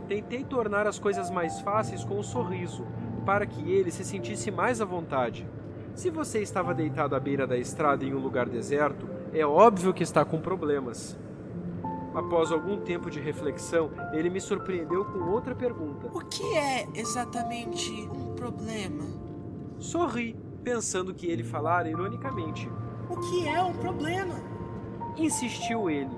Tentei 0.09 0.43
tornar 0.43 0.87
as 0.87 0.97
coisas 0.97 1.29
mais 1.29 1.59
fáceis 1.61 2.03
com 2.03 2.17
um 2.17 2.23
sorriso, 2.23 2.83
para 3.27 3.45
que 3.45 3.71
ele 3.71 3.91
se 3.91 4.03
sentisse 4.03 4.49
mais 4.49 4.81
à 4.81 4.85
vontade. 4.85 5.47
Se 5.93 6.09
você 6.09 6.39
estava 6.41 6.73
deitado 6.73 7.15
à 7.15 7.19
beira 7.19 7.45
da 7.45 7.55
estrada 7.55 8.03
em 8.03 8.11
um 8.11 8.17
lugar 8.17 8.49
deserto, 8.49 9.07
é 9.31 9.45
óbvio 9.45 9.93
que 9.93 10.01
está 10.01 10.25
com 10.25 10.41
problemas. 10.41 11.15
Após 12.19 12.51
algum 12.51 12.75
tempo 12.75 13.09
de 13.09 13.17
reflexão, 13.17 13.91
ele 14.11 14.29
me 14.29 14.41
surpreendeu 14.41 15.05
com 15.05 15.19
outra 15.31 15.55
pergunta. 15.55 16.07
O 16.13 16.19
que 16.19 16.43
é 16.53 16.85
exatamente 16.93 17.89
um 18.11 18.35
problema? 18.35 19.05
Sorri, 19.79 20.35
pensando 20.61 21.13
que 21.13 21.27
ele 21.27 21.45
falara 21.45 21.89
ironicamente. 21.89 22.69
O 23.09 23.15
que 23.15 23.47
é 23.47 23.63
um 23.63 23.71
problema? 23.71 24.35
Insistiu 25.15 25.89
ele. 25.89 26.11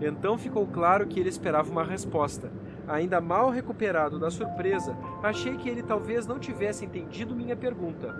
Então 0.00 0.38
ficou 0.38 0.64
claro 0.68 1.08
que 1.08 1.18
ele 1.18 1.28
esperava 1.28 1.68
uma 1.68 1.82
resposta. 1.82 2.52
Ainda 2.86 3.20
mal 3.20 3.50
recuperado 3.50 4.20
da 4.20 4.30
surpresa, 4.30 4.96
achei 5.20 5.56
que 5.56 5.68
ele 5.68 5.82
talvez 5.82 6.28
não 6.28 6.38
tivesse 6.38 6.84
entendido 6.84 7.34
minha 7.34 7.56
pergunta. 7.56 8.14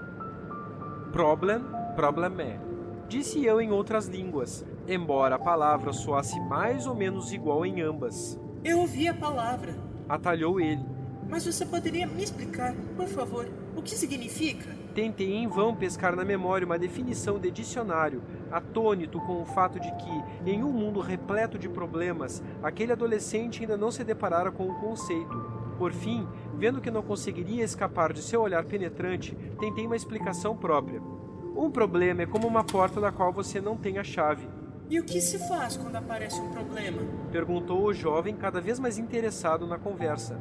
Problem, 1.12 1.60
problemé. 1.94 2.58
Disse 3.06 3.46
eu 3.46 3.60
em 3.60 3.70
outras 3.70 4.08
línguas, 4.08 4.66
embora 4.88 5.34
a 5.34 5.38
palavra 5.38 5.92
soasse 5.92 6.40
mais 6.40 6.86
ou 6.86 6.94
menos 6.94 7.32
igual 7.32 7.64
em 7.64 7.80
ambas. 7.80 8.40
Eu 8.64 8.80
ouvi 8.80 9.06
a 9.06 9.14
palavra. 9.14 9.76
Atalhou 10.08 10.58
ele. 10.58 10.84
Mas 11.28 11.44
você 11.44 11.66
poderia 11.66 12.06
me 12.06 12.22
explicar, 12.22 12.74
por 12.96 13.06
favor, 13.06 13.46
o 13.76 13.82
que 13.82 13.94
significa? 13.94 14.74
Tentei 14.94 15.34
em 15.34 15.46
vão 15.46 15.76
pescar 15.76 16.16
na 16.16 16.24
memória 16.24 16.64
uma 16.64 16.78
definição 16.78 17.38
de 17.38 17.50
dicionário, 17.50 18.22
atônito 18.50 19.20
com 19.20 19.42
o 19.42 19.44
fato 19.44 19.78
de 19.78 19.90
que, 19.96 20.50
em 20.50 20.64
um 20.64 20.72
mundo 20.72 21.00
repleto 21.00 21.58
de 21.58 21.68
problemas, 21.68 22.42
aquele 22.62 22.92
adolescente 22.92 23.60
ainda 23.60 23.76
não 23.76 23.90
se 23.90 24.02
deparara 24.02 24.50
com 24.50 24.66
o 24.66 24.74
conceito. 24.80 25.38
Por 25.76 25.92
fim, 25.92 26.26
vendo 26.54 26.80
que 26.80 26.90
não 26.90 27.02
conseguiria 27.02 27.62
escapar 27.62 28.12
de 28.12 28.22
seu 28.22 28.40
olhar 28.40 28.64
penetrante, 28.64 29.36
tentei 29.60 29.86
uma 29.86 29.96
explicação 29.96 30.56
própria. 30.56 31.00
Um 31.54 31.70
problema 31.70 32.22
é 32.22 32.26
como 32.26 32.48
uma 32.48 32.64
porta 32.64 33.00
da 33.00 33.12
qual 33.12 33.32
você 33.32 33.60
não 33.60 33.76
tem 33.76 33.98
a 33.98 34.04
chave. 34.04 34.48
E 34.90 34.98
o 34.98 35.04
que 35.04 35.20
se 35.20 35.38
faz 35.46 35.76
quando 35.76 35.96
aparece 35.96 36.40
um 36.40 36.48
problema? 36.50 37.02
Perguntou 37.30 37.84
o 37.84 37.92
jovem, 37.92 38.34
cada 38.34 38.58
vez 38.58 38.78
mais 38.78 38.96
interessado 38.96 39.66
na 39.66 39.76
conversa. 39.76 40.40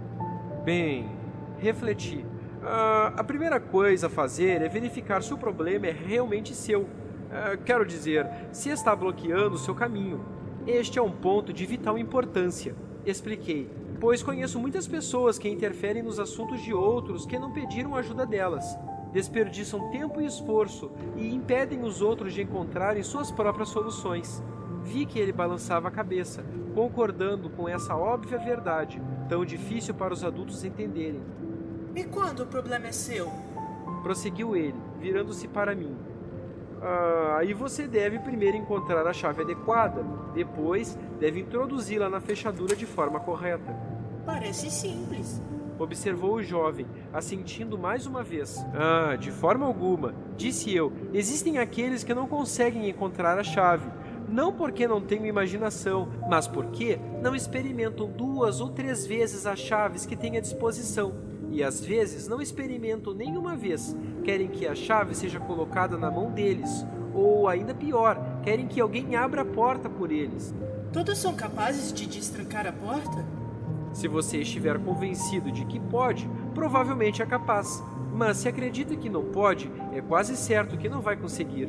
Bem, 0.64 1.10
refleti. 1.58 2.26
Uh, 2.62 3.14
a 3.18 3.24
primeira 3.26 3.60
coisa 3.60 4.08
a 4.08 4.10
fazer 4.10 4.62
é 4.62 4.70
verificar 4.70 5.22
se 5.22 5.34
o 5.34 5.38
problema 5.38 5.88
é 5.88 5.92
realmente 5.92 6.56
seu. 6.56 6.84
Uh, 6.84 7.58
quero 7.66 7.86
dizer, 7.86 8.26
se 8.54 8.70
está 8.70 8.96
bloqueando 8.96 9.56
o 9.56 9.60
seu 9.60 9.76
caminho. 9.76 10.24
Este 10.66 10.98
é 10.98 11.02
um 11.02 11.12
ponto 11.12 11.52
de 11.52 11.66
vital 11.66 11.98
importância. 11.98 12.74
Expliquei, 13.06 13.70
pois 14.00 14.24
conheço 14.24 14.60
muitas 14.60 14.88
pessoas 14.88 15.38
que 15.38 15.50
interferem 15.50 16.02
nos 16.02 16.22
assuntos 16.22 16.62
de 16.62 16.74
outros 16.74 17.26
que 17.26 17.38
não 17.38 17.52
pediram 17.52 17.96
ajuda 17.96 18.26
delas. 18.26 18.78
Desperdiçam 19.12 19.90
tempo 19.90 20.22
e 20.22 20.26
esforço 20.26 20.92
e 21.16 21.34
impedem 21.34 21.84
os 21.84 22.02
outros 22.02 22.34
de 22.34 22.42
encontrarem 22.42 23.04
suas 23.04 23.32
próprias 23.32 23.70
soluções. 23.70 24.44
Vi 24.84 25.06
que 25.06 25.20
ele 25.20 25.32
balançava 25.32 25.88
a 25.88 25.92
cabeça, 25.92 26.46
concordando 26.74 27.50
com 27.50 27.68
essa 27.68 27.96
óbvia 27.96 28.38
verdade, 28.38 29.02
tão 29.28 29.44
difícil 29.44 29.94
para 29.94 30.14
os 30.14 30.24
adultos 30.24 30.64
entenderem. 30.64 31.22
E 31.96 32.04
quando 32.04 32.42
o 32.42 32.48
problema 32.48 32.88
é 32.88 32.92
seu? 32.92 33.32
Prosseguiu 34.04 34.56
ele, 34.56 34.76
virando-se 35.00 35.48
para 35.48 35.76
mim. 35.76 35.96
Ah, 36.82 37.38
aí 37.40 37.54
você 37.54 37.88
deve 37.88 38.20
primeiro 38.20 38.56
encontrar 38.56 39.06
a 39.08 39.14
chave 39.14 39.42
adequada, 39.42 40.06
depois 40.34 40.98
deve 41.20 41.40
introduzi-la 41.40 42.10
na 42.10 42.22
fechadura 42.22 42.76
de 42.76 42.86
forma 42.86 43.20
correta. 43.20 43.76
Parece 44.26 44.70
simples. 44.70 45.42
Observou 45.80 46.36
o 46.36 46.44
jovem, 46.44 46.88
assentindo 47.14 47.78
mais 47.78 48.06
uma 48.06 48.24
vez. 48.24 48.58
Ah, 48.74 49.16
de 49.16 49.32
forma 49.32 49.66
alguma, 49.66 50.14
disse 50.36 50.74
eu. 50.74 50.92
Existem 51.14 51.60
aqueles 51.60 52.04
que 52.04 52.14
não 52.14 52.28
conseguem 52.28 52.90
encontrar 52.90 53.38
a 53.38 53.44
chave, 53.44 53.90
não 54.28 54.52
porque 54.52 54.88
não 54.88 55.00
tenham 55.00 55.26
imaginação, 55.26 56.10
mas 56.30 56.48
porque 56.48 57.00
não 57.22 57.36
experimentam 57.36 58.10
duas 58.10 58.60
ou 58.60 58.70
três 58.70 59.06
vezes 59.06 59.46
as 59.46 59.60
chaves 59.60 60.06
que 60.06 60.16
têm 60.16 60.38
à 60.38 60.42
disposição. 60.42 61.14
E 61.50 61.64
às 61.64 61.80
vezes 61.80 62.28
não 62.28 62.42
experimentam 62.42 63.14
nenhuma 63.14 63.56
vez, 63.56 63.96
querem 64.24 64.50
que 64.50 64.68
a 64.68 64.76
chave 64.76 65.16
seja 65.16 65.40
colocada 65.40 65.98
na 65.98 66.12
mão 66.12 66.32
deles, 66.32 66.86
ou 67.14 67.48
ainda 67.48 67.74
pior, 67.74 68.20
querem 68.44 68.68
que 68.68 68.82
alguém 68.82 69.16
abra 69.16 69.42
a 69.42 69.46
porta 69.46 69.90
por 69.90 70.12
eles. 70.12 70.54
Todos 70.92 71.18
são 71.18 71.34
capazes 71.36 71.94
de 71.94 72.06
destrancar 72.06 72.68
a 72.68 72.72
porta? 72.72 73.37
Se 73.98 74.08
você 74.08 74.38
estiver 74.42 74.78
convencido 74.78 75.52
de 75.52 75.66
que 75.66 75.80
pode, 75.80 76.30
provavelmente 76.54 77.24
é 77.24 77.26
capaz. 77.26 77.84
Mas 78.14 78.38
se 78.38 78.48
acredita 78.48 78.96
que 78.96 79.10
não 79.10 79.24
pode, 79.24 79.72
é 79.92 80.00
quase 80.02 80.38
certo 80.38 80.78
que 80.78 80.88
não 80.88 81.02
vai 81.02 81.18
conseguir. 81.18 81.68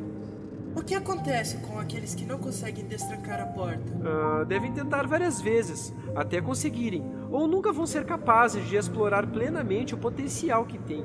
O 0.75 0.83
que 0.83 0.93
acontece 0.93 1.57
com 1.57 1.79
aqueles 1.79 2.13
que 2.13 2.27
não 2.27 2.37
conseguem 2.37 2.85
destrancar 2.85 3.41
a 3.41 3.47
porta? 3.47 3.91
Uh, 3.95 4.45
devem 4.45 4.71
tentar 4.71 5.07
várias 5.07 5.41
vezes, 5.41 5.91
até 6.15 6.39
conseguirem, 6.39 7.03
ou 7.31 7.47
nunca 7.47 7.71
vão 7.71 7.87
ser 7.87 8.05
capazes 8.05 8.63
de 8.67 8.75
explorar 8.75 9.25
plenamente 9.25 9.95
o 9.95 9.97
potencial 9.97 10.65
que 10.65 10.77
têm. 10.77 11.03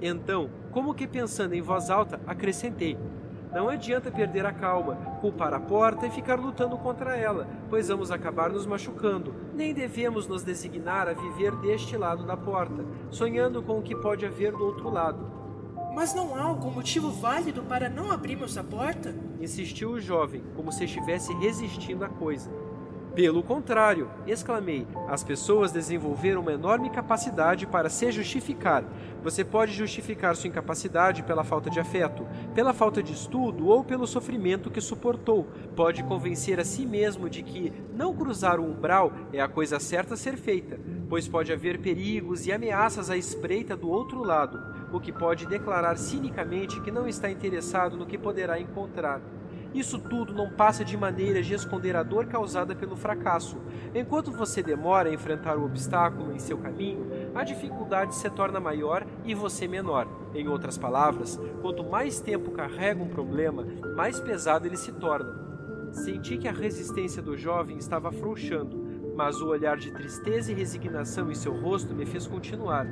Então, 0.00 0.48
como 0.70 0.94
que 0.94 1.06
pensando 1.06 1.52
em 1.54 1.60
voz 1.60 1.90
alta, 1.90 2.18
acrescentei: 2.26 2.96
Não 3.52 3.68
adianta 3.68 4.10
perder 4.10 4.44
a 4.44 4.52
calma, 4.52 4.96
culpar 5.20 5.54
a 5.54 5.60
porta 5.60 6.06
e 6.06 6.10
ficar 6.10 6.38
lutando 6.38 6.76
contra 6.76 7.16
ela, 7.16 7.48
pois 7.70 7.88
vamos 7.88 8.10
acabar 8.10 8.50
nos 8.50 8.66
machucando. 8.66 9.34
Nem 9.54 9.72
devemos 9.72 10.26
nos 10.26 10.42
designar 10.42 11.08
a 11.08 11.14
viver 11.14 11.54
deste 11.56 11.96
lado 11.96 12.24
da 12.24 12.36
porta, 12.36 12.84
sonhando 13.10 13.62
com 13.62 13.78
o 13.78 13.82
que 13.82 13.94
pode 13.94 14.26
haver 14.26 14.52
do 14.52 14.64
outro 14.64 14.90
lado. 14.90 15.36
Mas 15.94 16.14
não 16.14 16.34
há 16.34 16.42
algum 16.42 16.70
motivo 16.70 17.10
válido 17.10 17.62
para 17.62 17.88
não 17.88 18.10
abrirmos 18.12 18.58
a 18.58 18.62
porta? 18.62 19.14
Insistiu 19.40 19.92
o 19.92 20.00
jovem, 20.00 20.44
como 20.54 20.70
se 20.70 20.84
estivesse 20.84 21.32
resistindo 21.34 22.04
à 22.04 22.08
coisa. 22.08 22.50
Pelo 23.16 23.42
contrário, 23.42 24.10
exclamei, 24.26 24.86
as 25.08 25.24
pessoas 25.24 25.72
desenvolveram 25.72 26.42
uma 26.42 26.52
enorme 26.52 26.90
capacidade 26.90 27.66
para 27.66 27.88
se 27.88 28.12
justificar. 28.12 28.84
Você 29.22 29.42
pode 29.42 29.72
justificar 29.72 30.36
sua 30.36 30.48
incapacidade 30.48 31.22
pela 31.22 31.42
falta 31.42 31.70
de 31.70 31.80
afeto, 31.80 32.28
pela 32.54 32.74
falta 32.74 33.02
de 33.02 33.14
estudo 33.14 33.68
ou 33.68 33.82
pelo 33.82 34.06
sofrimento 34.06 34.70
que 34.70 34.82
suportou. 34.82 35.48
Pode 35.74 36.04
convencer 36.04 36.60
a 36.60 36.64
si 36.64 36.84
mesmo 36.84 37.30
de 37.30 37.42
que 37.42 37.72
não 37.94 38.14
cruzar 38.14 38.60
o 38.60 38.70
umbral 38.70 39.10
é 39.32 39.40
a 39.40 39.48
coisa 39.48 39.80
certa 39.80 40.12
a 40.12 40.16
ser 40.18 40.36
feita, 40.36 40.78
pois 41.08 41.26
pode 41.26 41.50
haver 41.50 41.78
perigos 41.78 42.46
e 42.46 42.52
ameaças 42.52 43.08
à 43.08 43.16
espreita 43.16 43.74
do 43.74 43.88
outro 43.88 44.22
lado, 44.22 44.60
o 44.92 45.00
que 45.00 45.10
pode 45.10 45.46
declarar 45.46 45.96
cinicamente 45.96 46.82
que 46.82 46.90
não 46.90 47.08
está 47.08 47.30
interessado 47.30 47.96
no 47.96 48.04
que 48.04 48.18
poderá 48.18 48.60
encontrar. 48.60 49.22
Isso 49.74 49.98
tudo 49.98 50.32
não 50.32 50.50
passa 50.50 50.84
de 50.84 50.96
maneiras 50.96 51.46
de 51.46 51.54
esconder 51.54 51.96
a 51.96 52.02
dor 52.02 52.26
causada 52.26 52.74
pelo 52.74 52.96
fracasso. 52.96 53.58
Enquanto 53.94 54.32
você 54.32 54.62
demora 54.62 55.08
a 55.08 55.12
enfrentar 55.12 55.58
o 55.58 55.64
obstáculo 55.64 56.32
em 56.32 56.38
seu 56.38 56.56
caminho, 56.58 57.06
a 57.34 57.44
dificuldade 57.44 58.14
se 58.14 58.28
torna 58.30 58.58
maior 58.58 59.06
e 59.24 59.34
você 59.34 59.68
menor. 59.68 60.06
Em 60.34 60.48
outras 60.48 60.78
palavras, 60.78 61.40
quanto 61.60 61.84
mais 61.84 62.20
tempo 62.20 62.50
carrega 62.50 63.02
um 63.02 63.08
problema, 63.08 63.66
mais 63.94 64.18
pesado 64.20 64.66
ele 64.66 64.76
se 64.76 64.92
torna. 64.92 65.46
Senti 65.92 66.36
que 66.36 66.48
a 66.48 66.52
resistência 66.52 67.22
do 67.22 67.36
jovem 67.36 67.78
estava 67.78 68.08
afrouxando, 68.08 68.84
mas 69.16 69.40
o 69.40 69.48
olhar 69.48 69.78
de 69.78 69.90
tristeza 69.92 70.52
e 70.52 70.54
resignação 70.54 71.30
em 71.30 71.34
seu 71.34 71.54
rosto 71.58 71.94
me 71.94 72.04
fez 72.04 72.26
continuar. 72.26 72.86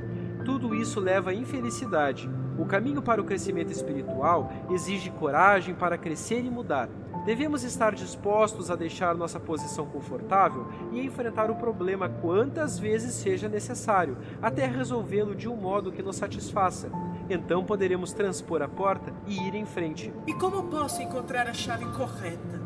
Tudo 0.45 0.75
isso 0.75 1.01
leva 1.01 1.31
à 1.31 1.35
infelicidade. 1.35 2.31
O 2.57 2.65
caminho 2.65 3.03
para 3.03 3.21
o 3.21 3.25
crescimento 3.25 3.73
espiritual 3.73 4.53
exige 4.71 5.11
coragem 5.11 5.75
para 5.75 5.99
crescer 5.99 6.45
e 6.45 6.51
mudar. 6.51 6.89
Devemos 7.25 7.65
estar 7.65 7.95
dispostos 7.95 8.71
a 8.71 8.77
deixar 8.77 9.15
nossa 9.15 9.41
posição 9.41 9.87
confortável 9.87 10.67
e 10.93 11.01
enfrentar 11.05 11.51
o 11.51 11.57
problema 11.57 12.09
quantas 12.09 12.79
vezes 12.79 13.15
seja 13.15 13.49
necessário, 13.49 14.19
até 14.43 14.67
resolvê-lo 14.67 15.35
de 15.35 15.49
um 15.49 15.57
modo 15.57 15.91
que 15.91 16.03
nos 16.03 16.17
satisfaça. 16.17 16.91
Então 17.29 17.65
poderemos 17.65 18.13
transpor 18.13 18.63
a 18.63 18.69
porta 18.69 19.13
e 19.27 19.49
ir 19.49 19.55
em 19.55 19.65
frente. 19.65 20.13
E 20.27 20.35
como 20.35 20.65
posso 20.65 21.03
encontrar 21.03 21.49
a 21.49 21.55
chave 21.55 21.87
correta? 21.87 22.63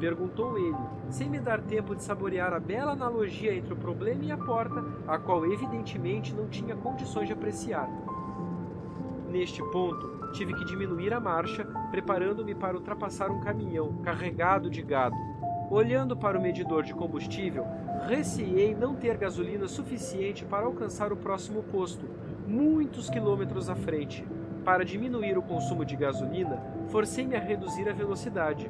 Perguntou 0.00 0.56
ele, 0.56 0.78
sem 1.10 1.28
me 1.28 1.38
dar 1.38 1.60
tempo 1.60 1.94
de 1.94 2.02
saborear 2.02 2.54
a 2.54 2.58
bela 2.58 2.92
analogia 2.92 3.54
entre 3.54 3.74
o 3.74 3.76
problema 3.76 4.24
e 4.24 4.32
a 4.32 4.36
porta, 4.38 4.82
a 5.06 5.18
qual 5.18 5.44
evidentemente 5.44 6.34
não 6.34 6.48
tinha 6.48 6.74
condições 6.74 7.26
de 7.26 7.34
apreciar. 7.34 7.86
Neste 9.30 9.62
ponto, 9.62 10.28
tive 10.32 10.52
que 10.54 10.64
diminuir 10.64 11.14
a 11.14 11.20
marcha, 11.20 11.64
preparando-me 11.92 12.52
para 12.52 12.76
ultrapassar 12.76 13.30
um 13.30 13.38
caminhão 13.38 14.02
carregado 14.02 14.68
de 14.68 14.82
gado. 14.82 15.14
Olhando 15.70 16.16
para 16.16 16.36
o 16.36 16.42
medidor 16.42 16.82
de 16.82 16.92
combustível, 16.92 17.64
receei 18.08 18.74
não 18.74 18.96
ter 18.96 19.16
gasolina 19.16 19.68
suficiente 19.68 20.44
para 20.44 20.66
alcançar 20.66 21.12
o 21.12 21.16
próximo 21.16 21.62
posto, 21.62 22.06
muitos 22.44 23.08
quilômetros 23.08 23.70
à 23.70 23.76
frente. 23.76 24.26
Para 24.64 24.84
diminuir 24.84 25.38
o 25.38 25.42
consumo 25.42 25.84
de 25.84 25.94
gasolina, 25.94 26.60
forcei-me 26.88 27.36
a 27.36 27.40
reduzir 27.40 27.88
a 27.88 27.92
velocidade, 27.92 28.68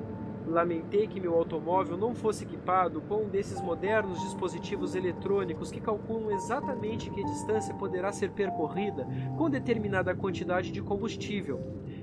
Lamentei 0.51 1.07
que 1.07 1.21
meu 1.21 1.37
automóvel 1.37 1.97
não 1.97 2.13
fosse 2.13 2.43
equipado 2.43 3.01
com 3.03 3.23
um 3.23 3.29
desses 3.29 3.61
modernos 3.61 4.21
dispositivos 4.21 4.97
eletrônicos 4.97 5.71
que 5.71 5.81
calculam 5.81 6.33
exatamente 6.33 7.09
que 7.09 7.23
distância 7.23 7.73
poderá 7.73 8.11
ser 8.11 8.31
percorrida 8.33 9.07
com 9.39 9.49
determinada 9.49 10.13
quantidade 10.13 10.73
de 10.73 10.83
combustível. 10.83 11.61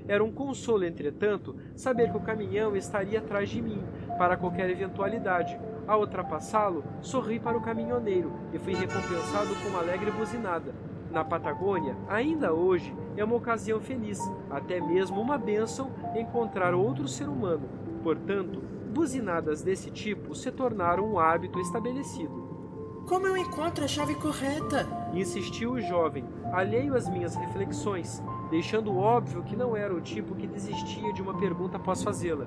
Era 0.08 0.24
um 0.24 0.32
consolo, 0.32 0.86
entretanto, 0.86 1.56
saber 1.76 2.10
que 2.10 2.16
o 2.16 2.22
caminhão 2.22 2.74
estaria 2.74 3.18
atrás 3.18 3.50
de 3.50 3.60
mim, 3.60 3.84
para 4.16 4.34
qualquer 4.34 4.70
eventualidade. 4.70 5.60
Ao 5.86 6.00
ultrapassá-lo, 6.00 6.82
sorri 7.02 7.38
para 7.38 7.58
o 7.58 7.60
caminhoneiro 7.60 8.32
e 8.54 8.58
fui 8.58 8.72
recompensado 8.72 9.54
com 9.56 9.68
uma 9.68 9.80
alegre 9.80 10.10
buzinada. 10.10 10.74
Na 11.10 11.22
Patagônia, 11.22 11.94
ainda 12.08 12.54
hoje, 12.54 12.94
é 13.14 13.22
uma 13.22 13.36
ocasião 13.36 13.78
feliz, 13.78 14.18
até 14.50 14.80
mesmo 14.80 15.20
uma 15.20 15.36
bênção, 15.36 15.90
encontrar 16.16 16.74
outro 16.74 17.06
ser 17.06 17.28
humano. 17.28 17.87
Portanto, 18.02 18.60
buzinadas 18.92 19.62
desse 19.62 19.90
tipo 19.90 20.34
se 20.34 20.50
tornaram 20.50 21.04
um 21.04 21.18
hábito 21.18 21.60
estabelecido. 21.60 22.48
Como 23.06 23.26
eu 23.26 23.36
encontro 23.36 23.84
a 23.84 23.88
chave 23.88 24.14
correta? 24.16 24.86
Insistiu 25.14 25.72
o 25.72 25.80
jovem, 25.80 26.24
alheio 26.52 26.94
às 26.94 27.08
minhas 27.08 27.34
reflexões, 27.34 28.22
deixando 28.50 28.96
óbvio 28.96 29.42
que 29.42 29.56
não 29.56 29.74
era 29.74 29.94
o 29.94 30.00
tipo 30.00 30.34
que 30.34 30.46
desistia 30.46 31.12
de 31.14 31.22
uma 31.22 31.38
pergunta 31.38 31.78
após 31.78 32.02
fazê-la. 32.02 32.46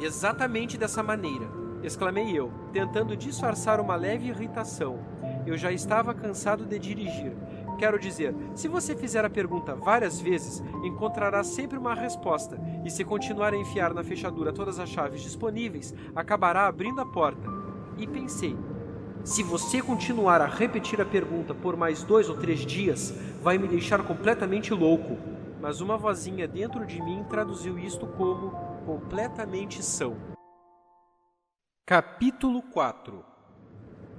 Exatamente 0.00 0.76
dessa 0.76 1.02
maneira, 1.02 1.48
exclamei 1.82 2.36
eu, 2.36 2.50
tentando 2.72 3.16
disfarçar 3.16 3.78
uma 3.78 3.94
leve 3.94 4.28
irritação. 4.28 4.98
Eu 5.46 5.56
já 5.56 5.70
estava 5.70 6.12
cansado 6.12 6.64
de 6.64 6.78
dirigir. 6.78 7.32
Quero 7.78 7.98
dizer, 7.98 8.34
se 8.54 8.68
você 8.68 8.94
fizer 8.94 9.24
a 9.24 9.30
pergunta 9.30 9.74
várias 9.74 10.20
vezes, 10.20 10.62
encontrará 10.84 11.42
sempre 11.42 11.78
uma 11.78 11.94
resposta, 11.94 12.60
e 12.84 12.90
se 12.90 13.04
continuar 13.04 13.52
a 13.52 13.56
enfiar 13.56 13.92
na 13.92 14.04
fechadura 14.04 14.52
todas 14.52 14.78
as 14.78 14.88
chaves 14.88 15.20
disponíveis, 15.22 15.94
acabará 16.14 16.66
abrindo 16.66 17.00
a 17.00 17.06
porta. 17.06 17.48
E 17.98 18.06
pensei, 18.06 18.56
se 19.24 19.42
você 19.42 19.80
continuar 19.80 20.40
a 20.40 20.46
repetir 20.46 21.00
a 21.00 21.04
pergunta 21.04 21.54
por 21.54 21.76
mais 21.76 22.02
dois 22.02 22.28
ou 22.28 22.36
três 22.36 22.60
dias, 22.60 23.14
vai 23.40 23.58
me 23.58 23.68
deixar 23.68 24.04
completamente 24.04 24.74
louco. 24.74 25.16
Mas 25.60 25.80
uma 25.80 25.96
vozinha 25.96 26.48
dentro 26.48 26.84
de 26.84 27.00
mim 27.00 27.24
traduziu 27.28 27.78
isto 27.78 28.06
como 28.06 28.50
completamente 28.84 29.80
são. 29.80 30.16
Capítulo 31.86 32.62
4 32.62 33.31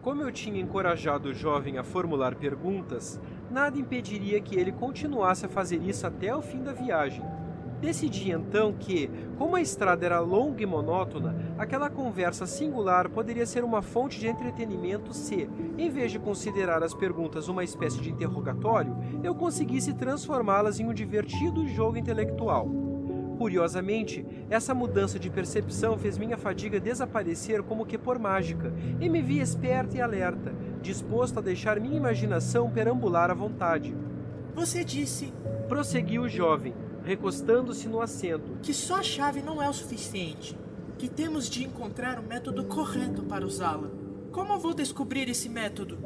Como 0.04 0.22
eu 0.22 0.34
tinha 0.34 0.60
encorajado 0.60 1.30
o 1.30 1.34
jovem 1.34 1.78
a 1.78 1.84
formular 1.84 2.36
perguntas, 2.36 3.22
nada 3.50 3.80
impediria 3.80 4.42
que 4.42 4.54
ele 4.54 4.74
continuasse 4.74 5.46
a 5.46 5.50
fazer 5.50 5.82
isso 5.82 6.06
até 6.06 6.36
o 6.36 6.42
fim 6.42 6.62
da 6.62 6.74
viagem. 6.74 7.24
Decidi 7.80 8.30
então 8.30 8.74
que, 8.74 9.10
como 9.38 9.56
a 9.56 9.62
estrada 9.62 10.06
era 10.06 10.20
longa 10.20 10.62
e 10.62 10.66
monótona, 10.66 11.34
aquela 11.58 11.90
conversa 11.90 12.46
singular 12.46 13.10
poderia 13.10 13.46
ser 13.46 13.64
uma 13.64 13.82
fonte 13.82 14.20
de 14.20 14.28
entretenimento 14.28 15.14
se, 15.14 15.50
em 15.78 15.90
vez 15.90 16.12
de 16.12 16.20
considerar 16.20 16.84
as 16.84 16.94
perguntas 16.94 17.48
uma 17.48 17.64
espécie 17.64 18.02
de 18.02 18.12
interrogatório, 18.12 18.98
eu 19.24 19.34
conseguisse 19.34 19.94
transformá-las 19.94 20.82
em 20.82 20.86
um 20.86 20.94
divertido 20.94 21.66
jogo 21.66 21.98
intelectual. 21.98 22.83
Curiosamente, 23.44 24.26
essa 24.50 24.74
mudança 24.74 25.20
de 25.20 25.30
percepção 25.30 25.98
fez 25.98 26.18
minha 26.18 26.38
fadiga 26.38 26.80
desaparecer 26.80 27.62
como 27.62 27.86
que 27.86 27.98
por 27.98 28.18
mágica, 28.18 28.74
e 29.02 29.10
me 29.10 29.22
vi 29.22 29.42
esperto 29.42 29.98
e 29.98 30.02
alerta, 30.02 30.56
disposto 30.82 31.40
a 31.40 31.42
deixar 31.42 31.78
minha 31.78 31.98
imaginação 31.98 32.72
perambular 32.72 33.30
à 33.30 33.34
vontade. 33.34 33.94
Você 34.56 34.82
disse. 34.82 35.34
Prosseguiu 35.68 36.22
o 36.22 36.30
jovem, 36.30 36.74
recostando-se 37.04 37.90
no 37.90 38.00
assento. 38.00 38.60
Que 38.62 38.74
só 38.74 39.00
a 39.00 39.04
chave 39.04 39.42
não 39.42 39.62
é 39.62 39.68
o 39.68 39.74
suficiente. 39.74 40.58
Que 40.98 41.10
temos 41.10 41.50
de 41.50 41.66
encontrar 41.66 42.20
o 42.20 42.24
método 42.24 42.64
correto 42.64 43.24
para 43.24 43.46
usá-la. 43.46 43.92
Como 44.32 44.58
vou 44.58 44.74
descobrir 44.74 45.28
esse 45.28 45.50
método? 45.50 45.98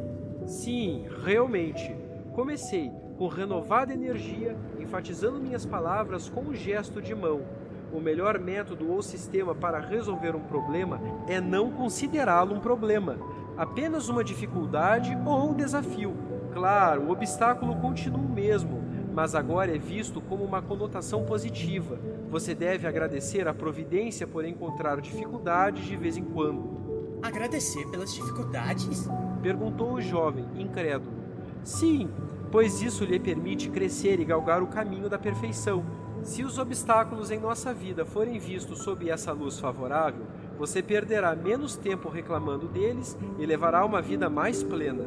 Sim, 0.48 1.06
realmente. 1.24 1.96
Comecei, 2.34 2.92
com 3.18 3.28
renovada 3.28 3.94
energia, 3.94 4.56
enfatizando 4.80 5.40
minhas 5.40 5.66
palavras 5.66 6.30
com 6.30 6.42
um 6.42 6.54
gesto 6.54 7.02
de 7.02 7.16
mão. 7.16 7.42
O 7.92 8.00
melhor 8.00 8.38
método 8.38 8.92
ou 8.92 9.02
sistema 9.02 9.56
para 9.56 9.80
resolver 9.80 10.36
um 10.36 10.42
problema 10.42 11.02
é 11.28 11.42
não 11.42 11.72
considerá-lo 11.72 12.56
um 12.56 12.60
problema, 12.60 13.18
apenas 13.58 14.08
uma 14.08 14.24
dificuldade 14.24 15.18
ou 15.26 15.50
um 15.50 15.54
desafio. 15.54 16.14
Claro, 16.54 17.04
o 17.04 17.12
obstáculo 17.12 17.76
continua 17.78 18.20
o 18.20 18.30
mesmo, 18.30 18.84
mas 19.14 19.34
agora 19.34 19.76
é 19.76 19.80
visto 19.80 20.22
como 20.22 20.44
uma 20.44 20.62
conotação 20.62 21.24
positiva. 21.24 22.00
Você 22.30 22.54
deve 22.54 22.88
agradecer 22.88 23.48
a 23.48 23.54
providência 23.54 24.28
por 24.28 24.46
encontrar 24.46 25.02
dificuldades 25.02 25.86
de 25.86 25.96
vez 25.96 26.18
em 26.18 26.24
quando. 26.24 27.20
Agradecer 27.24 27.88
pelas 27.90 28.14
dificuldades? 28.14 29.10
Perguntou 29.42 29.94
o 29.94 30.02
jovem, 30.02 30.46
incrédulo. 30.56 31.16
Sim, 31.64 32.10
pois 32.52 32.82
isso 32.82 33.04
lhe 33.04 33.20
permite 33.20 33.70
crescer 33.70 34.20
e 34.20 34.26
galgar 34.26 34.62
o 34.62 34.68
caminho 34.68 35.10
da 35.10 35.18
perfeição. 35.18 35.84
Se 36.24 36.44
os 36.44 36.58
obstáculos 36.58 37.32
em 37.32 37.40
nossa 37.40 37.74
vida 37.74 38.06
forem 38.06 38.40
vistos 38.40 38.80
sob 38.80 39.10
essa 39.10 39.32
luz 39.32 39.60
favorável, 39.60 40.26
você 40.58 40.82
perderá 40.82 41.36
menos 41.36 41.76
tempo 41.76 42.10
reclamando 42.10 42.68
deles 42.68 43.18
e 43.38 43.46
levará 43.46 43.86
uma 43.86 44.02
vida 44.02 44.30
mais 44.30 44.64
plena. 44.64 45.06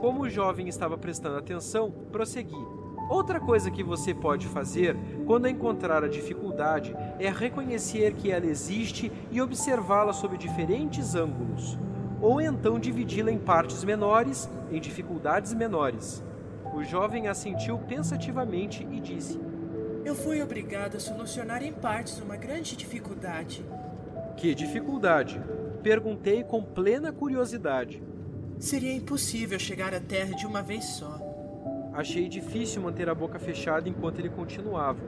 Como 0.00 0.22
o 0.22 0.30
jovem 0.30 0.68
estava 0.68 0.96
prestando 0.96 1.36
atenção, 1.36 1.90
prossegui. 2.12 2.80
Outra 3.10 3.40
coisa 3.40 3.70
que 3.70 3.82
você 3.82 4.14
pode 4.14 4.46
fazer 4.46 4.96
quando 5.26 5.48
encontrar 5.48 6.04
a 6.04 6.08
dificuldade 6.08 6.94
é 7.18 7.28
reconhecer 7.28 8.14
que 8.14 8.30
ela 8.30 8.46
existe 8.46 9.10
e 9.32 9.42
observá-la 9.42 10.12
sob 10.12 10.38
diferentes 10.38 11.16
ângulos, 11.16 11.76
ou 12.20 12.40
então 12.40 12.78
dividi-la 12.78 13.32
em 13.32 13.38
partes 13.38 13.82
menores, 13.82 14.48
em 14.70 14.80
dificuldades 14.80 15.52
menores. 15.52 16.22
O 16.72 16.84
jovem 16.84 17.26
assentiu 17.26 17.78
pensativamente 17.78 18.86
e 18.90 19.00
disse: 19.00 19.40
Eu 20.04 20.14
fui 20.14 20.40
obrigado 20.40 20.96
a 20.96 21.00
solucionar 21.00 21.62
em 21.62 21.72
partes 21.72 22.20
uma 22.20 22.36
grande 22.36 22.76
dificuldade. 22.76 23.64
Que 24.36 24.54
dificuldade? 24.54 25.40
Perguntei 25.82 26.44
com 26.44 26.62
plena 26.62 27.12
curiosidade. 27.12 28.02
Seria 28.58 28.92
impossível 28.92 29.58
chegar 29.58 29.94
à 29.94 30.00
Terra 30.00 30.36
de 30.36 30.46
uma 30.46 30.62
vez 30.62 30.84
só. 30.84 31.18
Achei 31.92 32.28
difícil 32.28 32.80
manter 32.82 33.08
a 33.08 33.14
boca 33.14 33.38
fechada 33.38 33.88
enquanto 33.88 34.20
ele 34.20 34.28
continuava. 34.28 35.00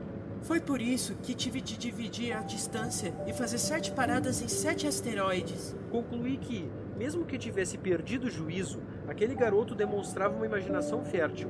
Foi 0.42 0.60
por 0.60 0.82
isso 0.82 1.14
que 1.22 1.34
tive 1.34 1.60
de 1.60 1.76
dividir 1.78 2.36
a 2.36 2.40
distância 2.40 3.14
e 3.26 3.32
fazer 3.32 3.58
sete 3.58 3.92
paradas 3.92 4.42
em 4.42 4.48
sete 4.48 4.88
asteroides. 4.88 5.76
Concluí 5.90 6.36
que, 6.36 6.68
mesmo 6.98 7.24
que 7.24 7.38
tivesse 7.38 7.78
perdido 7.78 8.26
o 8.26 8.30
juízo, 8.30 8.80
aquele 9.08 9.34
garoto 9.34 9.74
demonstrava 9.74 10.36
uma 10.36 10.46
imaginação 10.46 11.04
fértil. 11.04 11.48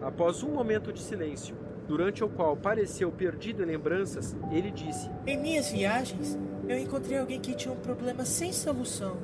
Após 0.00 0.42
um 0.42 0.52
momento 0.52 0.92
de 0.92 1.00
silêncio, 1.00 1.56
durante 1.86 2.24
o 2.24 2.28
qual 2.28 2.56
pareceu 2.56 3.10
perdido 3.12 3.62
em 3.62 3.66
lembranças, 3.66 4.36
ele 4.50 4.70
disse: 4.70 5.10
Em 5.26 5.36
minhas 5.36 5.70
viagens, 5.70 6.38
eu 6.68 6.78
encontrei 6.78 7.18
alguém 7.18 7.40
que 7.40 7.54
tinha 7.54 7.72
um 7.72 7.78
problema 7.78 8.24
sem 8.24 8.52
solução. 8.52 9.16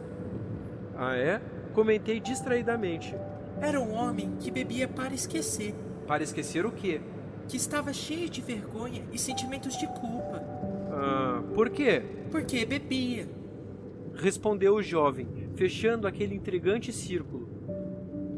Ah, 0.96 1.16
é? 1.16 1.40
Comentei 1.72 2.20
distraidamente. 2.20 3.14
Era 3.60 3.80
um 3.80 3.92
homem 3.92 4.32
que 4.38 4.50
bebia 4.50 4.86
para 4.86 5.14
esquecer. 5.14 5.74
Para 6.06 6.22
esquecer 6.22 6.64
o 6.64 6.72
quê? 6.72 7.00
Que 7.48 7.56
estava 7.56 7.92
cheio 7.92 8.28
de 8.28 8.40
vergonha 8.40 9.04
e 9.12 9.18
sentimentos 9.18 9.76
de 9.76 9.86
culpa. 9.86 10.42
Ah, 10.92 11.42
por 11.54 11.70
quê? 11.70 12.02
Porque 12.30 12.64
bebia. 12.64 13.28
Respondeu 14.14 14.74
o 14.74 14.82
jovem, 14.82 15.28
fechando 15.54 16.06
aquele 16.06 16.34
intrigante 16.34 16.92
círculo. 16.92 17.48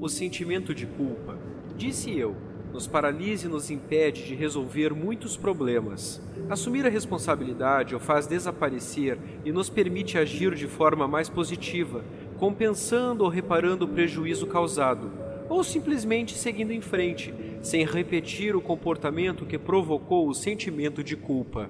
O 0.00 0.08
sentimento 0.08 0.74
de 0.74 0.86
culpa, 0.86 1.36
disse 1.76 2.18
eu, 2.18 2.34
nos 2.72 2.86
paralisa 2.86 3.46
e 3.46 3.50
nos 3.50 3.70
impede 3.70 4.24
de 4.24 4.34
resolver 4.34 4.94
muitos 4.94 5.36
problemas. 5.36 6.22
Assumir 6.48 6.86
a 6.86 6.88
responsabilidade 6.88 7.94
o 7.94 8.00
faz 8.00 8.26
desaparecer 8.26 9.18
e 9.44 9.52
nos 9.52 9.68
permite 9.68 10.16
agir 10.16 10.54
de 10.54 10.66
forma 10.66 11.06
mais 11.06 11.28
positiva, 11.28 12.02
compensando 12.38 13.24
ou 13.24 13.28
reparando 13.28 13.84
o 13.84 13.88
prejuízo 13.88 14.46
causado, 14.46 15.12
ou 15.50 15.62
simplesmente 15.62 16.34
seguindo 16.34 16.72
em 16.72 16.80
frente, 16.80 17.34
sem 17.60 17.84
repetir 17.84 18.56
o 18.56 18.62
comportamento 18.62 19.44
que 19.44 19.58
provocou 19.58 20.26
o 20.26 20.34
sentimento 20.34 21.04
de 21.04 21.14
culpa. 21.14 21.68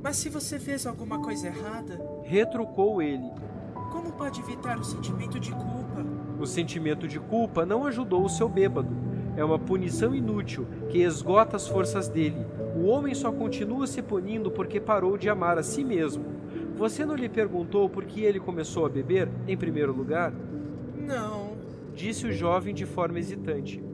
Mas 0.00 0.14
se 0.14 0.28
você 0.28 0.60
fez 0.60 0.86
alguma 0.86 1.20
coisa 1.20 1.48
errada, 1.48 2.00
retrucou 2.22 3.02
ele. 3.02 3.28
Como 3.90 4.12
pode 4.12 4.40
evitar 4.40 4.78
o 4.78 4.84
sentimento 4.84 5.40
de 5.40 5.50
culpa? 5.50 5.79
O 6.40 6.46
sentimento 6.46 7.06
de 7.06 7.20
culpa 7.20 7.66
não 7.66 7.84
ajudou 7.84 8.24
o 8.24 8.28
seu 8.28 8.48
bêbado. 8.48 8.88
É 9.36 9.44
uma 9.44 9.58
punição 9.58 10.14
inútil 10.14 10.66
que 10.88 11.02
esgota 11.02 11.56
as 11.56 11.68
forças 11.68 12.08
dele. 12.08 12.46
O 12.74 12.86
homem 12.86 13.14
só 13.14 13.30
continua 13.30 13.86
se 13.86 14.00
punindo 14.00 14.50
porque 14.50 14.80
parou 14.80 15.18
de 15.18 15.28
amar 15.28 15.58
a 15.58 15.62
si 15.62 15.84
mesmo. 15.84 16.24
Você 16.76 17.04
não 17.04 17.14
lhe 17.14 17.28
perguntou 17.28 17.90
por 17.90 18.06
que 18.06 18.22
ele 18.22 18.40
começou 18.40 18.86
a 18.86 18.88
beber, 18.88 19.28
em 19.46 19.54
primeiro 19.54 19.92
lugar? 19.92 20.32
Não, 20.96 21.58
disse 21.94 22.26
o 22.26 22.32
jovem 22.32 22.74
de 22.74 22.86
forma 22.86 23.18
hesitante. 23.18 23.84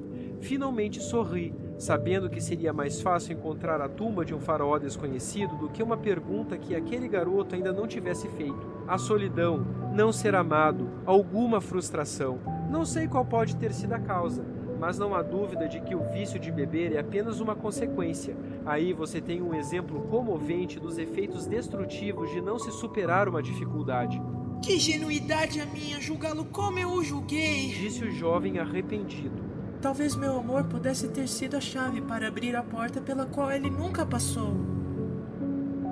Finalmente 0.40 1.02
sorri, 1.02 1.52
sabendo 1.78 2.30
que 2.30 2.40
seria 2.40 2.72
mais 2.72 3.00
fácil 3.00 3.34
encontrar 3.34 3.80
a 3.80 3.88
tumba 3.88 4.24
de 4.24 4.34
um 4.34 4.40
faraó 4.40 4.78
desconhecido 4.78 5.56
do 5.56 5.68
que 5.68 5.82
uma 5.82 5.96
pergunta 5.96 6.56
que 6.56 6.74
aquele 6.74 7.08
garoto 7.08 7.54
ainda 7.54 7.72
não 7.72 7.86
tivesse 7.86 8.28
feito. 8.28 8.66
A 8.88 8.98
solidão, 8.98 9.66
não 9.92 10.12
ser 10.12 10.34
amado, 10.34 10.88
alguma 11.04 11.60
frustração. 11.60 12.38
Não 12.70 12.84
sei 12.84 13.06
qual 13.06 13.24
pode 13.24 13.56
ter 13.56 13.72
sido 13.72 13.92
a 13.92 13.98
causa, 13.98 14.44
mas 14.78 14.98
não 14.98 15.14
há 15.14 15.22
dúvida 15.22 15.68
de 15.68 15.80
que 15.80 15.94
o 15.94 16.04
vício 16.12 16.38
de 16.38 16.50
beber 16.50 16.94
é 16.94 16.98
apenas 16.98 17.40
uma 17.40 17.54
consequência. 17.54 18.36
Aí 18.64 18.92
você 18.92 19.20
tem 19.20 19.42
um 19.42 19.54
exemplo 19.54 20.02
comovente 20.08 20.80
dos 20.80 20.98
efeitos 20.98 21.46
destrutivos 21.46 22.30
de 22.30 22.40
não 22.40 22.58
se 22.58 22.70
superar 22.70 23.28
uma 23.28 23.42
dificuldade. 23.42 24.20
Que 24.62 24.78
genuidade 24.78 25.60
a 25.60 25.66
minha 25.66 26.00
julgá-lo 26.00 26.44
como 26.46 26.78
eu 26.78 26.90
o 26.90 27.04
julguei! 27.04 27.68
Disse 27.68 28.04
o 28.04 28.10
jovem 28.10 28.58
arrependido. 28.58 29.45
Talvez 29.86 30.16
meu 30.16 30.36
amor 30.36 30.64
pudesse 30.64 31.06
ter 31.06 31.28
sido 31.28 31.56
a 31.56 31.60
chave 31.60 32.00
para 32.00 32.26
abrir 32.26 32.56
a 32.56 32.62
porta 32.64 33.00
pela 33.00 33.24
qual 33.24 33.52
ele 33.52 33.70
nunca 33.70 34.04
passou. 34.04 34.52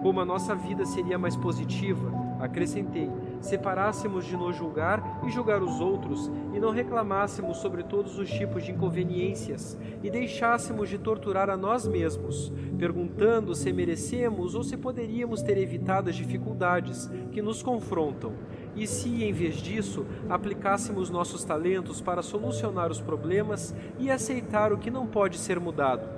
Como 0.02 0.18
a 0.18 0.24
nossa 0.24 0.52
vida 0.52 0.85
seria 0.85 1.16
mais 1.16 1.37
positiva, 1.37 2.12
acrescentei, 2.40 3.09
separássemos 3.40 4.26
de 4.26 4.37
nos 4.37 4.57
julgar 4.57 5.20
e 5.24 5.30
julgar 5.30 5.62
os 5.62 5.80
outros, 5.80 6.28
e 6.52 6.59
não 6.59 6.72
reclamássemos 6.72 7.59
sobre 7.59 7.85
todos 7.85 8.18
os 8.18 8.28
tipos 8.28 8.64
de 8.64 8.72
inconveniências, 8.72 9.78
e 10.02 10.11
deixássemos 10.11 10.88
de 10.88 10.98
torturar 10.98 11.48
a 11.48 11.57
nós 11.57 11.87
mesmos, 11.87 12.52
perguntando 12.76 13.54
se 13.54 13.72
merecemos 13.72 14.57
ou 14.57 14.64
se 14.64 14.76
poderíamos 14.76 15.40
ter 15.40 15.57
evitado 15.57 16.11
as 16.11 16.16
dificuldades 16.16 17.09
que 17.30 17.40
nos 17.40 17.62
confrontam, 17.62 18.33
e 18.76 18.87
se, 18.87 19.24
em 19.24 19.32
vez 19.32 19.56
disso, 19.56 20.06
aplicássemos 20.28 21.10
nossos 21.10 21.44
talentos 21.44 22.00
para 22.00 22.22
solucionar 22.22 22.90
os 22.90 23.00
problemas 23.00 23.74
e 23.98 24.10
aceitar 24.10 24.72
o 24.72 24.78
que 24.78 24.90
não 24.90 25.06
pode 25.06 25.38
ser 25.38 25.60
mudado. 25.60 26.08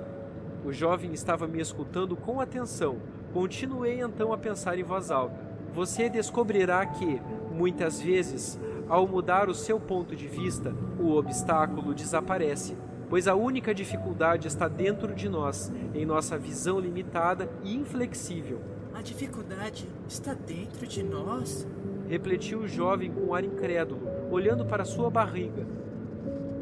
O 0.65 0.73
jovem 0.73 1.13
estava 1.13 1.47
me 1.47 1.61
escutando 1.61 2.15
com 2.15 2.41
atenção. 2.41 2.97
Continuei 3.33 4.01
então 4.01 4.33
a 4.33 4.37
pensar 4.37 4.77
em 4.77 4.83
voz 4.83 5.11
alta. 5.11 5.39
Você 5.73 6.09
descobrirá 6.09 6.85
que, 6.85 7.21
muitas 7.51 8.01
vezes, 8.01 8.59
ao 8.89 9.07
mudar 9.07 9.49
o 9.49 9.53
seu 9.53 9.79
ponto 9.79 10.15
de 10.15 10.27
vista, 10.27 10.73
o 10.99 11.11
obstáculo 11.15 11.93
desaparece, 11.93 12.75
pois 13.09 13.27
a 13.27 13.35
única 13.35 13.73
dificuldade 13.73 14.47
está 14.47 14.67
dentro 14.67 15.13
de 15.13 15.29
nós, 15.29 15.71
em 15.93 16.05
nossa 16.05 16.37
visão 16.37 16.79
limitada 16.79 17.49
e 17.63 17.75
inflexível. 17.75 18.59
A 18.93 19.01
dificuldade 19.01 19.87
está 20.07 20.33
dentro 20.33 20.87
de 20.87 21.03
nós? 21.03 21.67
Refletiu 22.07 22.59
o 22.59 22.67
jovem 22.67 23.11
com 23.11 23.27
um 23.27 23.33
ar 23.33 23.43
incrédulo, 23.43 24.01
olhando 24.31 24.65
para 24.65 24.85
sua 24.85 25.09
barriga. 25.09 25.65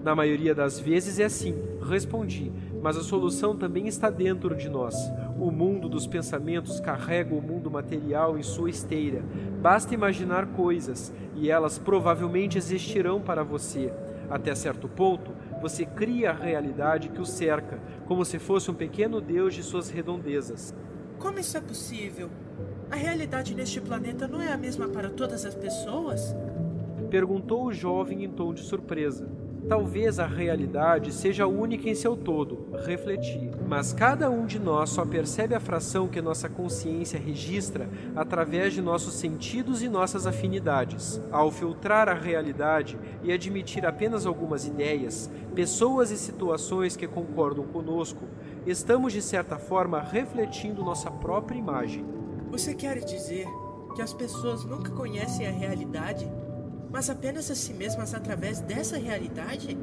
Na 0.03 0.13
maioria 0.13 0.53
das 0.53 0.79
vezes 0.79 1.19
é 1.19 1.25
assim, 1.25 1.55
respondi, 1.81 2.51
mas 2.81 2.95
a 2.95 3.01
solução 3.01 3.55
também 3.55 3.87
está 3.87 4.09
dentro 4.09 4.55
de 4.55 4.69
nós. 4.69 4.95
O 5.39 5.49
mundo 5.49 5.89
dos 5.89 6.05
pensamentos 6.05 6.79
carrega 6.79 7.33
o 7.33 7.41
mundo 7.41 7.71
material 7.71 8.37
em 8.37 8.43
sua 8.43 8.69
esteira. 8.69 9.23
Basta 9.61 9.95
imaginar 9.95 10.45
coisas 10.47 11.11
e 11.35 11.49
elas 11.49 11.79
provavelmente 11.79 12.57
existirão 12.57 13.19
para 13.19 13.43
você. 13.43 13.91
Até 14.29 14.53
certo 14.53 14.87
ponto, 14.87 15.31
você 15.61 15.85
cria 15.85 16.29
a 16.29 16.33
realidade 16.33 17.09
que 17.09 17.21
o 17.21 17.25
cerca, 17.25 17.79
como 18.05 18.23
se 18.23 18.37
fosse 18.37 18.69
um 18.69 18.75
pequeno 18.75 19.19
deus 19.19 19.55
de 19.55 19.63
suas 19.63 19.89
redondezas. 19.89 20.75
Como 21.17 21.39
isso 21.39 21.57
é 21.57 21.61
possível? 21.61 22.29
A 22.89 22.95
realidade 22.95 23.55
neste 23.55 23.81
planeta 23.81 24.27
não 24.27 24.41
é 24.41 24.51
a 24.51 24.57
mesma 24.57 24.87
para 24.87 25.09
todas 25.09 25.43
as 25.43 25.55
pessoas? 25.55 26.35
Perguntou 27.09 27.65
o 27.65 27.73
jovem 27.73 28.23
em 28.23 28.29
tom 28.29 28.53
de 28.53 28.61
surpresa. 28.61 29.27
Talvez 29.67 30.19
a 30.19 30.27
realidade 30.27 31.11
seja 31.11 31.47
única 31.47 31.89
em 31.89 31.95
seu 31.95 32.15
todo, 32.15 32.67
refleti, 32.85 33.49
mas 33.67 33.91
cada 33.91 34.29
um 34.29 34.45
de 34.45 34.59
nós 34.59 34.91
só 34.91 35.03
percebe 35.03 35.55
a 35.55 35.59
fração 35.59 36.07
que 36.07 36.21
nossa 36.21 36.47
consciência 36.47 37.19
registra 37.19 37.89
através 38.15 38.73
de 38.73 38.81
nossos 38.81 39.15
sentidos 39.15 39.81
e 39.81 39.89
nossas 39.89 40.27
afinidades. 40.27 41.19
Ao 41.31 41.49
filtrar 41.49 42.07
a 42.07 42.13
realidade 42.13 42.95
e 43.23 43.33
admitir 43.33 43.87
apenas 43.87 44.27
algumas 44.27 44.67
ideias, 44.67 45.31
pessoas 45.55 46.11
e 46.11 46.17
situações 46.17 46.95
que 46.95 47.07
concordam 47.07 47.65
conosco, 47.65 48.25
estamos 48.67 49.13
de 49.13 49.21
certa 49.23 49.57
forma 49.57 49.99
refletindo 49.99 50.83
nossa 50.83 51.09
própria 51.09 51.57
imagem. 51.57 52.14
Você 52.55 52.73
quer 52.73 52.99
dizer 52.99 53.45
que 53.93 54.01
as 54.01 54.13
pessoas 54.13 54.63
nunca 54.63 54.89
conhecem 54.89 55.45
a 55.45 55.51
realidade, 55.51 56.25
mas 56.89 57.09
apenas 57.09 57.51
a 57.51 57.55
si 57.55 57.73
mesmas 57.73 58.13
através 58.13 58.61
dessa 58.61 58.97
realidade? 58.97 59.77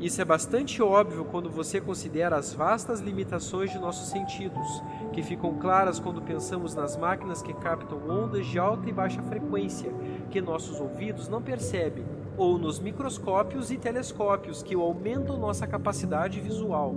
Isso 0.00 0.20
é 0.20 0.24
bastante 0.24 0.82
óbvio 0.82 1.24
quando 1.26 1.48
você 1.48 1.80
considera 1.80 2.36
as 2.36 2.52
vastas 2.52 2.98
limitações 2.98 3.70
de 3.70 3.78
nossos 3.78 4.08
sentidos, 4.08 4.66
que 5.12 5.22
ficam 5.22 5.60
claras 5.60 6.00
quando 6.00 6.20
pensamos 6.20 6.74
nas 6.74 6.96
máquinas 6.96 7.40
que 7.40 7.54
captam 7.54 8.00
ondas 8.10 8.48
de 8.48 8.58
alta 8.58 8.90
e 8.90 8.92
baixa 8.92 9.22
frequência 9.22 9.94
que 10.28 10.40
nossos 10.40 10.80
ouvidos 10.80 11.28
não 11.28 11.40
percebem, 11.40 12.04
ou 12.36 12.58
nos 12.58 12.80
microscópios 12.80 13.70
e 13.70 13.78
telescópios 13.78 14.60
que 14.60 14.74
aumentam 14.74 15.38
nossa 15.38 15.68
capacidade 15.68 16.40
visual, 16.40 16.96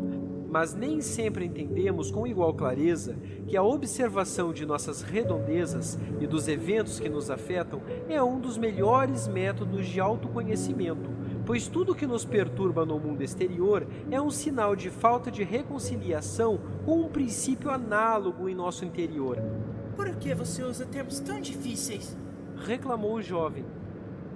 mas 0.52 0.76
nem 0.76 1.02
sempre 1.02 1.46
entendemos 1.46 2.12
com 2.12 2.28
igual 2.28 2.54
clareza 2.54 3.18
que 3.48 3.58
a 3.58 3.64
observação 3.64 4.52
de 4.54 4.66
nossas 4.66 5.02
redondezas 5.02 5.98
e 6.20 6.28
dos 6.28 6.48
eventos 6.48 7.00
que 7.00 7.10
nos 7.10 7.32
afetam 7.32 7.82
é 8.08 8.22
um 8.22 8.40
dos 8.40 8.58
melhores 8.58 9.28
métodos 9.28 9.88
de 9.88 10.00
autoconhecimento, 10.00 11.10
pois 11.46 11.68
tudo 11.68 11.96
que 11.96 12.06
nos 12.06 12.26
perturba 12.26 12.86
no 12.86 13.00
mundo 13.00 13.24
exterior 13.24 13.88
é 14.12 14.22
um 14.22 14.30
sinal 14.30 14.76
de 14.76 14.90
falta 14.90 15.32
de 15.32 15.44
reconciliação 15.44 16.60
com 16.86 17.00
um 17.02 17.10
princípio 17.10 17.72
análogo 17.72 18.48
em 18.48 18.54
nosso 18.54 18.86
interior. 18.86 19.38
Por 19.96 20.16
que 20.18 20.36
você 20.36 20.62
usa 20.64 20.86
termos 20.86 21.20
tão 21.20 21.40
difíceis? 21.40 22.16
reclamou 22.62 23.16
o 23.16 23.22
jovem. 23.22 23.66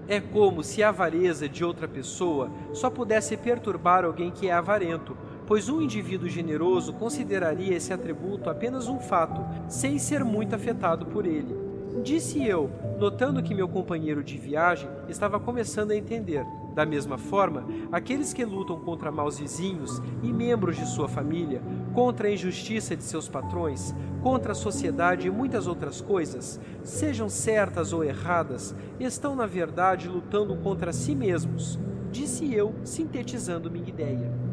É 0.07 0.19
como 0.19 0.63
se 0.63 0.83
a 0.83 0.89
avareza 0.89 1.49
de 1.49 1.63
outra 1.63 1.87
pessoa 1.87 2.51
só 2.73 2.89
pudesse 2.89 3.35
perturbar 3.35 4.05
alguém 4.05 4.29
que 4.29 4.47
é 4.47 4.53
avarento, 4.53 5.17
pois 5.47 5.69
um 5.69 5.81
indivíduo 5.81 6.27
generoso 6.27 6.93
consideraria 6.93 7.75
esse 7.75 7.93
atributo 7.93 8.49
apenas 8.49 8.87
um 8.87 8.99
fato, 8.99 9.45
sem 9.67 9.99
ser 9.99 10.23
muito 10.23 10.55
afetado 10.55 11.05
por 11.05 11.25
ele. 11.25 11.55
Disse 12.03 12.45
eu, 12.45 12.69
notando 12.99 13.41
que 13.41 13.55
meu 13.55 13.69
companheiro 13.69 14.23
de 14.23 14.37
viagem 14.37 14.89
estava 15.07 15.39
começando 15.39 15.91
a 15.91 15.95
entender. 15.95 16.45
Da 16.73 16.85
mesma 16.85 17.17
forma, 17.17 17.65
aqueles 17.89 18.33
que 18.33 18.43
lutam 18.43 18.77
contra 18.81 19.09
maus 19.09 19.39
vizinhos 19.39 20.01
e 20.21 20.31
membros 20.31 20.75
de 20.75 20.85
sua 20.85 21.07
família, 21.07 21.61
contra 21.93 22.27
a 22.27 22.31
injustiça 22.31 22.97
de 22.97 23.03
seus 23.03 23.29
patrões, 23.29 23.95
contra 24.21 24.51
a 24.51 24.55
sociedade 24.55 25.27
e 25.27 25.31
muitas 25.31 25.67
outras 25.67 26.01
coisas, 26.01 26.59
sejam 26.83 27.29
certas 27.29 27.93
ou 27.93 28.03
erradas, 28.03 28.75
estão 28.99 29.33
na 29.35 29.45
verdade 29.45 30.09
lutando 30.09 30.57
contra 30.57 30.91
si 30.91 31.15
mesmos. 31.15 31.79
Disse 32.11 32.53
eu, 32.53 32.75
sintetizando 32.83 33.71
minha 33.71 33.87
ideia. 33.87 34.44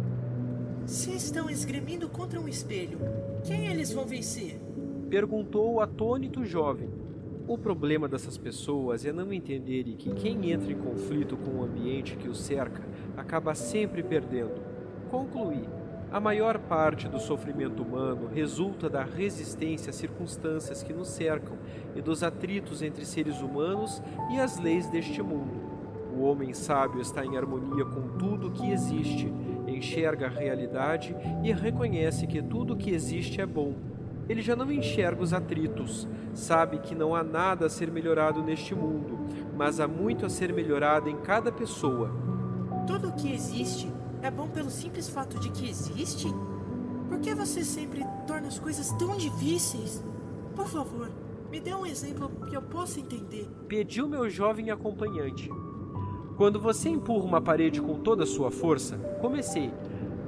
Se 0.86 1.14
estão 1.14 1.48
esgrimindo 1.48 2.08
contra 2.08 2.40
um 2.40 2.48
espelho, 2.48 2.98
quem 3.44 3.66
eles 3.68 3.92
vão 3.92 4.04
vencer? 4.04 4.60
Perguntou 5.08 5.74
o 5.74 5.80
atônito 5.80 6.44
jovem. 6.44 6.90
O 7.46 7.56
problema 7.56 8.08
dessas 8.08 8.36
pessoas 8.36 9.04
é 9.04 9.12
não 9.12 9.32
entenderem 9.32 9.96
que 9.96 10.12
quem 10.12 10.50
entra 10.50 10.72
em 10.72 10.78
conflito 10.78 11.36
com 11.36 11.58
o 11.58 11.64
ambiente 11.64 12.16
que 12.16 12.28
o 12.28 12.34
cerca 12.34 12.82
acaba 13.16 13.54
sempre 13.54 14.02
perdendo. 14.02 14.60
Concluí. 15.08 15.68
A 16.10 16.20
maior 16.20 16.58
parte 16.58 17.08
do 17.08 17.18
sofrimento 17.18 17.82
humano 17.82 18.28
resulta 18.28 18.88
da 18.90 19.02
resistência 19.02 19.90
às 19.90 19.96
circunstâncias 19.96 20.82
que 20.82 20.92
nos 20.92 21.08
cercam 21.08 21.56
e 21.96 22.02
dos 22.02 22.22
atritos 22.22 22.82
entre 22.82 23.06
seres 23.06 23.40
humanos 23.40 24.02
e 24.30 24.38
as 24.38 24.58
leis 24.58 24.88
deste 24.90 25.22
mundo. 25.22 25.60
O 26.14 26.22
homem 26.22 26.52
sábio 26.52 27.00
está 27.00 27.24
em 27.24 27.36
harmonia 27.36 27.84
com 27.86 28.18
tudo 28.18 28.48
o 28.48 28.50
que 28.50 28.70
existe 28.70 29.32
enxerga 29.82 30.26
a 30.26 30.30
realidade 30.30 31.14
e 31.42 31.52
reconhece 31.52 32.24
que 32.24 32.40
tudo 32.40 32.74
o 32.74 32.76
que 32.76 32.92
existe 32.92 33.40
é 33.40 33.46
bom. 33.46 33.74
Ele 34.28 34.40
já 34.40 34.54
não 34.54 34.70
enxerga 34.70 35.20
os 35.20 35.32
atritos, 35.32 36.08
sabe 36.32 36.78
que 36.78 36.94
não 36.94 37.14
há 37.14 37.24
nada 37.24 37.66
a 37.66 37.68
ser 37.68 37.90
melhorado 37.90 38.42
neste 38.44 38.76
mundo, 38.76 39.18
mas 39.56 39.80
há 39.80 39.88
muito 39.88 40.24
a 40.24 40.30
ser 40.30 40.52
melhorado 40.52 41.10
em 41.10 41.16
cada 41.16 41.50
pessoa. 41.50 42.10
Tudo 42.86 43.08
o 43.08 43.12
que 43.12 43.34
existe 43.34 43.92
é 44.22 44.30
bom 44.30 44.48
pelo 44.48 44.70
simples 44.70 45.08
fato 45.08 45.40
de 45.40 45.50
que 45.50 45.68
existe? 45.68 46.28
Por 47.08 47.18
que 47.18 47.34
você 47.34 47.64
sempre 47.64 48.06
torna 48.24 48.46
as 48.46 48.60
coisas 48.60 48.92
tão 48.92 49.16
difíceis? 49.16 50.02
Por 50.54 50.68
favor, 50.68 51.10
me 51.50 51.58
dê 51.58 51.74
um 51.74 51.84
exemplo 51.84 52.30
que 52.48 52.56
eu 52.56 52.62
possa 52.62 53.00
entender. 53.00 53.48
Pediu 53.66 54.08
meu 54.08 54.30
jovem 54.30 54.70
acompanhante. 54.70 55.50
Quando 56.36 56.58
você 56.58 56.88
empurra 56.88 57.24
uma 57.24 57.40
parede 57.40 57.80
com 57.80 57.94
toda 57.94 58.24
a 58.24 58.26
sua 58.26 58.50
força, 58.50 58.96
comecei. 59.20 59.70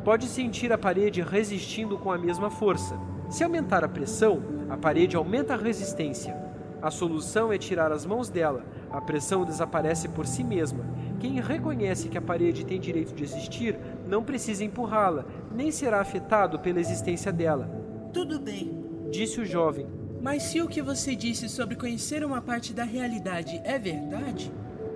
Pode 0.05 0.27
sentir 0.27 0.71
a 0.73 0.79
parede 0.79 1.23
resistindo 1.23 1.97
com 1.97 2.13
a 2.13 2.19
mesma 2.19 2.51
força. 2.51 2.99
Se 3.31 3.43
aumentar 3.43 3.83
a 3.83 3.89
pressão, 3.89 4.43
a 4.69 4.77
parede 4.77 5.17
aumenta 5.17 5.55
a 5.55 5.57
resistência. 5.57 6.37
A 6.83 6.91
solução 6.91 7.51
é 7.51 7.57
tirar 7.57 7.91
as 7.91 8.05
mãos 8.05 8.29
dela. 8.29 8.63
A 8.91 9.01
pressão 9.01 9.47
desaparece 9.47 10.09
por 10.09 10.27
si 10.27 10.45
mesma. 10.45 10.85
Quem 11.19 11.41
reconhece 11.41 12.11
que 12.11 12.19
a 12.19 12.23
parede 12.23 12.67
tem 12.67 12.79
direito 12.79 13.15
de 13.15 13.25
existir 13.25 13.79
não 14.07 14.23
precisa 14.23 14.63
empurrá-la, 14.63 15.25
nem 15.51 15.73
será 15.73 16.03
afetado 16.03 16.59
pela 16.59 16.81
existência 16.81 17.33
dela. 17.33 17.71
Tudo 18.13 18.39
bem, 18.39 18.85
disse 19.11 19.41
o 19.41 19.47
jovem. 19.47 19.87
Mas 20.21 20.43
se 20.43 20.61
o 20.61 20.69
que 20.69 20.83
você 20.83 21.17
disse 21.17 21.49
sobre 21.49 21.77
conhecer 21.77 22.23
uma 22.23 22.43
parte 22.43 22.75
da 22.75 22.85
realidade 22.85 23.61
é 23.65 23.79
verdade, 23.79 24.53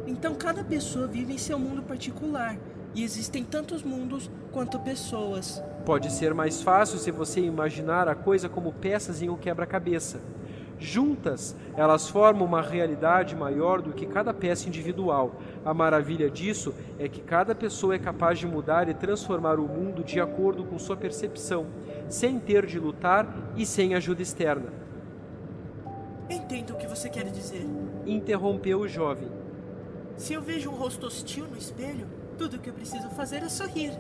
então 0.09 0.35
cada 0.35 0.65
pessoa 0.65 1.07
vive 1.07 1.35
em 1.35 1.39
seu 1.39 1.59
mundo 1.59 1.83
particular 1.83 2.57
e 2.95 3.05
existem 3.05 3.45
tantos 3.45 3.83
mundos 3.83 4.31
quanto 4.51 4.79
pessoas. 4.81 5.63
Pode 5.85 6.11
ser 6.11 6.33
mais 6.33 6.63
fácil 6.63 6.99
se 6.99 7.11
você 7.11 7.41
imaginar 7.41 8.09
a 8.09 8.15
coisa 8.15 8.49
como 8.49 8.73
peças 8.73 9.21
em 9.21 9.29
um 9.29 9.37
quebra-cabeça. 9.37 10.21
Juntas, 10.81 11.55
elas 11.77 12.09
formam 12.09 12.47
uma 12.47 12.63
realidade 12.63 13.37
maior 13.37 13.83
do 13.83 13.93
que 13.93 14.07
cada 14.07 14.33
peça 14.33 14.69
individual. 14.69 15.35
A 15.65 15.75
maravilha 15.75 16.31
disso 16.31 16.75
é 16.99 17.07
que 17.09 17.21
cada 17.21 17.55
pessoa 17.55 17.95
é 17.95 17.99
capaz 17.99 18.39
de 18.39 18.47
mudar 18.47 18.89
e 18.89 18.95
transformar 18.95 19.59
o 19.59 19.69
mundo 19.69 20.03
de 20.03 20.21
acordo 20.21 20.65
com 20.65 20.79
sua 20.79 20.97
percepção, 20.97 21.67
sem 22.09 22.39
ter 22.39 22.65
de 22.65 22.79
lutar 22.79 23.53
e 23.57 23.67
sem 23.67 23.95
ajuda 23.95 24.23
externa. 24.23 24.73
Entendo 26.31 26.71
o 26.71 26.77
que 26.77 26.87
você 26.87 27.11
quer 27.11 27.25
dizer. 27.25 27.67
Interrompeu 28.07 28.81
o 28.81 28.89
jovem. 28.89 29.48
Se 30.19 30.35
eu 30.35 30.43
vejo 30.43 30.69
um 30.69 30.75
rosto 30.75 31.07
hostil 31.07 31.47
no 31.47 31.57
espelho, 31.57 32.09
tudo 32.37 32.57
o 32.57 32.59
que 32.59 32.69
eu 32.69 32.75
preciso 32.75 33.09
fazer 33.11 33.37
é 33.37 33.49
sorrir. 33.49 33.93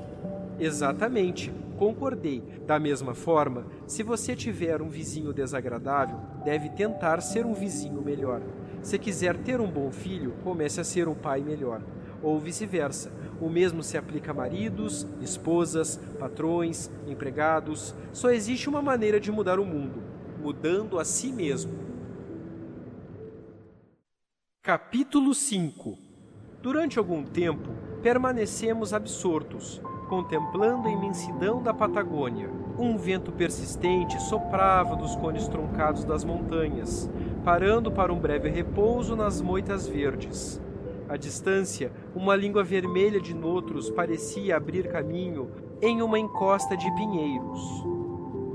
Exatamente, 0.59 1.53
concordei. 1.79 2.43
Da 2.67 2.77
mesma 2.81 3.15
forma, 3.15 3.65
se 3.87 4.03
você 4.03 4.35
tiver 4.35 4.83
um 4.83 4.89
vizinho 4.89 5.33
desagradável, 5.33 6.19
deve 6.45 6.71
tentar 6.71 7.21
ser 7.21 7.47
um 7.47 7.55
vizinho 7.55 8.03
melhor. 8.03 8.43
Se 8.83 8.99
quiser 8.99 9.37
ter 9.37 9.61
um 9.61 9.71
bom 9.71 9.93
filho, 9.93 10.35
comece 10.43 10.81
a 10.81 10.85
ser 10.85 11.07
um 11.07 11.15
pai 11.15 11.41
melhor. 11.41 11.81
Ou 12.21 12.37
vice-versa. 12.41 13.13
O 13.41 13.49
mesmo 13.49 13.81
se 13.85 13.97
aplica 13.97 14.33
a 14.33 14.35
maridos, 14.35 15.07
esposas, 15.21 16.01
patrões, 16.19 16.91
empregados. 17.07 17.95
Só 18.13 18.31
existe 18.31 18.69
uma 18.69 18.83
maneira 18.83 19.21
de 19.21 19.31
mudar 19.31 19.61
o 19.61 19.65
mundo: 19.65 20.03
mudando 20.41 20.99
a 20.99 21.05
si 21.05 21.33
mesmo. 21.33 21.87
Capítulo 24.61 25.33
5 25.33 26.08
Durante 26.61 26.99
algum 26.99 27.23
tempo, 27.23 27.71
permanecemos 28.03 28.93
absortos, 28.93 29.81
contemplando 30.09 30.89
a 30.89 30.91
imensidão 30.91 31.63
da 31.63 31.73
Patagônia. 31.73 32.51
Um 32.77 32.99
vento 32.99 33.31
persistente 33.31 34.21
soprava 34.21 34.97
dos 34.97 35.15
cones 35.15 35.47
truncados 35.47 36.05
das 36.05 36.25
montanhas, 36.25 37.09
parando 37.45 37.93
para 37.93 38.13
um 38.13 38.19
breve 38.19 38.49
repouso 38.49 39.15
nas 39.15 39.41
moitas 39.41 39.87
verdes. 39.87 40.61
À 41.09 41.17
distância, 41.17 41.93
uma 42.13 42.35
língua 42.35 42.65
vermelha 42.65 43.21
de 43.21 43.35
notros 43.35 43.89
parecia 43.89 44.57
abrir 44.57 44.89
caminho 44.89 45.53
em 45.81 46.03
uma 46.03 46.19
encosta 46.19 46.77
de 46.77 46.93
pinheiros. 46.97 47.85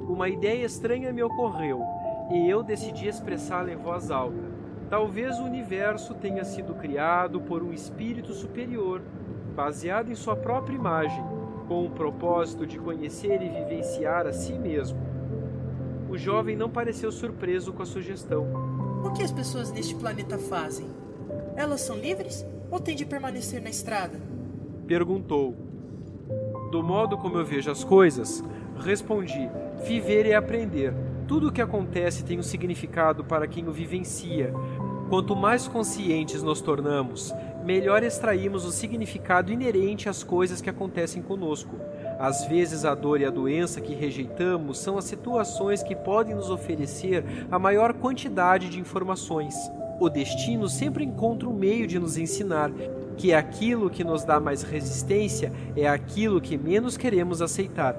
Uma 0.10 0.28
ideia 0.28 0.66
estranha 0.66 1.14
me 1.14 1.24
ocorreu 1.24 1.82
e 2.34 2.50
eu 2.50 2.64
decidi 2.64 3.08
expressá-la 3.08 3.72
em 3.72 3.78
voz 3.78 4.12
alta. 4.12 4.53
Talvez 4.94 5.40
o 5.40 5.44
universo 5.44 6.14
tenha 6.14 6.44
sido 6.44 6.76
criado 6.76 7.42
por 7.42 7.64
um 7.64 7.74
espírito 7.74 8.32
superior, 8.32 9.02
baseado 9.56 10.12
em 10.12 10.16
sua 10.16 10.36
própria 10.36 10.76
imagem, 10.76 11.24
com 11.68 11.84
o 11.84 11.90
propósito 11.90 12.64
de 12.68 12.78
conhecer 12.78 13.42
e 13.42 13.50
vivenciar 13.50 14.28
a 14.28 14.32
si 14.32 14.54
mesmo. 14.54 15.00
O 16.08 16.16
jovem 16.16 16.56
não 16.56 16.70
pareceu 16.70 17.12
surpreso 17.12 17.74
com 17.74 17.82
a 17.82 17.88
sugestão. 17.88 18.46
O 19.04 19.12
que 19.14 19.24
as 19.24 19.32
pessoas 19.32 19.72
neste 19.72 19.96
planeta 19.96 20.38
fazem? 20.38 20.86
Elas 21.56 21.82
são 21.82 21.98
livres 21.98 22.46
ou 22.70 22.80
têm 22.80 22.96
de 22.96 23.04
permanecer 23.04 23.64
na 23.64 23.72
estrada? 23.72 24.20
Perguntou. 24.86 25.56
Do 26.70 26.84
modo 26.84 27.18
como 27.18 27.40
eu 27.40 27.44
vejo 27.44 27.72
as 27.72 27.84
coisas, 27.84 28.44
respondi: 28.78 29.50
viver 29.88 30.28
é 30.28 30.36
aprender. 30.36 30.94
Tudo 31.28 31.48
o 31.48 31.52
que 31.52 31.62
acontece 31.62 32.24
tem 32.24 32.38
um 32.38 32.44
significado 32.44 33.24
para 33.24 33.48
quem 33.48 33.68
o 33.68 33.72
vivencia. 33.72 34.54
Quanto 35.10 35.36
mais 35.36 35.68
conscientes 35.68 36.44
nos 36.44 36.60
tornamos, 36.60 37.34
melhor 37.64 38.04
extraímos 38.04 38.66
o 38.66 38.72
significado 38.72 39.52
inerente 39.52 40.10
às 40.10 40.22
coisas 40.22 40.60
que 40.60 40.70
acontecem 40.70 41.22
conosco. 41.22 41.78
Às 42.20 42.46
vezes, 42.46 42.84
a 42.84 42.94
dor 42.94 43.22
e 43.22 43.26
a 43.26 43.30
doença 43.30 43.80
que 43.80 43.96
rejeitamos 43.96 44.80
são 44.80 44.98
as 44.98 45.06
situações 45.06 45.82
que 45.82 45.96
podem 45.96 46.36
nos 46.36 46.50
oferecer 46.50 47.24
a 47.50 47.58
maior 47.58 47.94
quantidade 47.94 48.70
de 48.70 48.80
informações. 48.80 49.56
O 50.00 50.10
destino 50.10 50.68
sempre 50.68 51.06
encontra 51.06 51.48
um 51.48 51.54
meio 51.54 51.88
de 51.88 52.00
nos 52.00 52.18
ensinar 52.18 52.72
que 53.16 53.34
aquilo 53.34 53.90
que 53.90 54.04
nos 54.04 54.26
dá 54.26 54.40
mais 54.40 54.64
resistência 54.64 55.54
é 55.78 55.88
aquilo 55.88 56.42
que 56.42 56.58
menos 56.58 56.98
queremos 56.98 57.42
aceitar. 57.42 57.96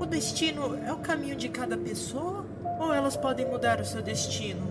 O 0.00 0.06
destino 0.06 0.78
é 0.86 0.92
o 0.92 0.98
caminho 0.98 1.34
de 1.34 1.48
cada 1.48 1.76
pessoa 1.76 2.37
ou 2.78 2.92
elas 2.92 3.16
podem 3.16 3.46
mudar 3.46 3.80
o 3.80 3.84
seu 3.84 4.02
destino? 4.02 4.66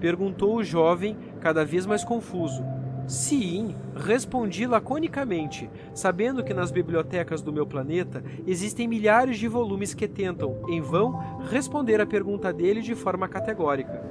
Perguntou 0.00 0.56
o 0.56 0.64
jovem, 0.64 1.16
cada 1.40 1.64
vez 1.64 1.86
mais 1.86 2.02
confuso. 2.02 2.64
Sim, 3.06 3.74
respondi 3.94 4.66
laconicamente, 4.66 5.68
sabendo 5.92 6.42
que 6.42 6.54
nas 6.54 6.70
bibliotecas 6.70 7.42
do 7.42 7.52
meu 7.52 7.66
planeta 7.66 8.22
existem 8.46 8.86
milhares 8.88 9.38
de 9.38 9.48
volumes 9.48 9.92
que 9.92 10.08
tentam, 10.08 10.62
em 10.68 10.80
vão, 10.80 11.38
responder 11.50 12.00
a 12.00 12.06
pergunta 12.06 12.52
dele 12.52 12.80
de 12.80 12.94
forma 12.94 13.28
categórica. 13.28 14.02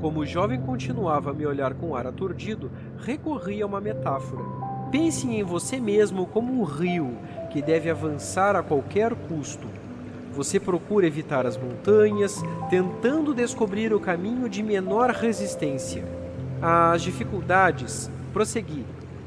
Como 0.00 0.20
o 0.20 0.26
jovem 0.26 0.60
continuava 0.60 1.30
a 1.30 1.34
me 1.34 1.46
olhar 1.46 1.74
com 1.74 1.94
ar 1.94 2.06
aturdido, 2.06 2.70
recorri 2.98 3.62
a 3.62 3.66
uma 3.66 3.80
metáfora. 3.80 4.42
Pense 4.90 5.28
em 5.28 5.42
você 5.42 5.78
mesmo 5.78 6.26
como 6.26 6.60
um 6.60 6.64
rio 6.64 7.16
que 7.50 7.62
deve 7.62 7.88
avançar 7.88 8.56
a 8.56 8.62
qualquer 8.62 9.14
custo. 9.14 9.68
Você 10.34 10.60
procura 10.60 11.06
evitar 11.06 11.44
as 11.44 11.56
montanhas, 11.56 12.40
tentando 12.68 13.34
descobrir 13.34 13.92
o 13.92 14.00
caminho 14.00 14.48
de 14.48 14.62
menor 14.62 15.10
resistência. 15.10 16.04
As 16.62 17.02
dificuldades, 17.02 18.10
prossegui, 18.32 18.84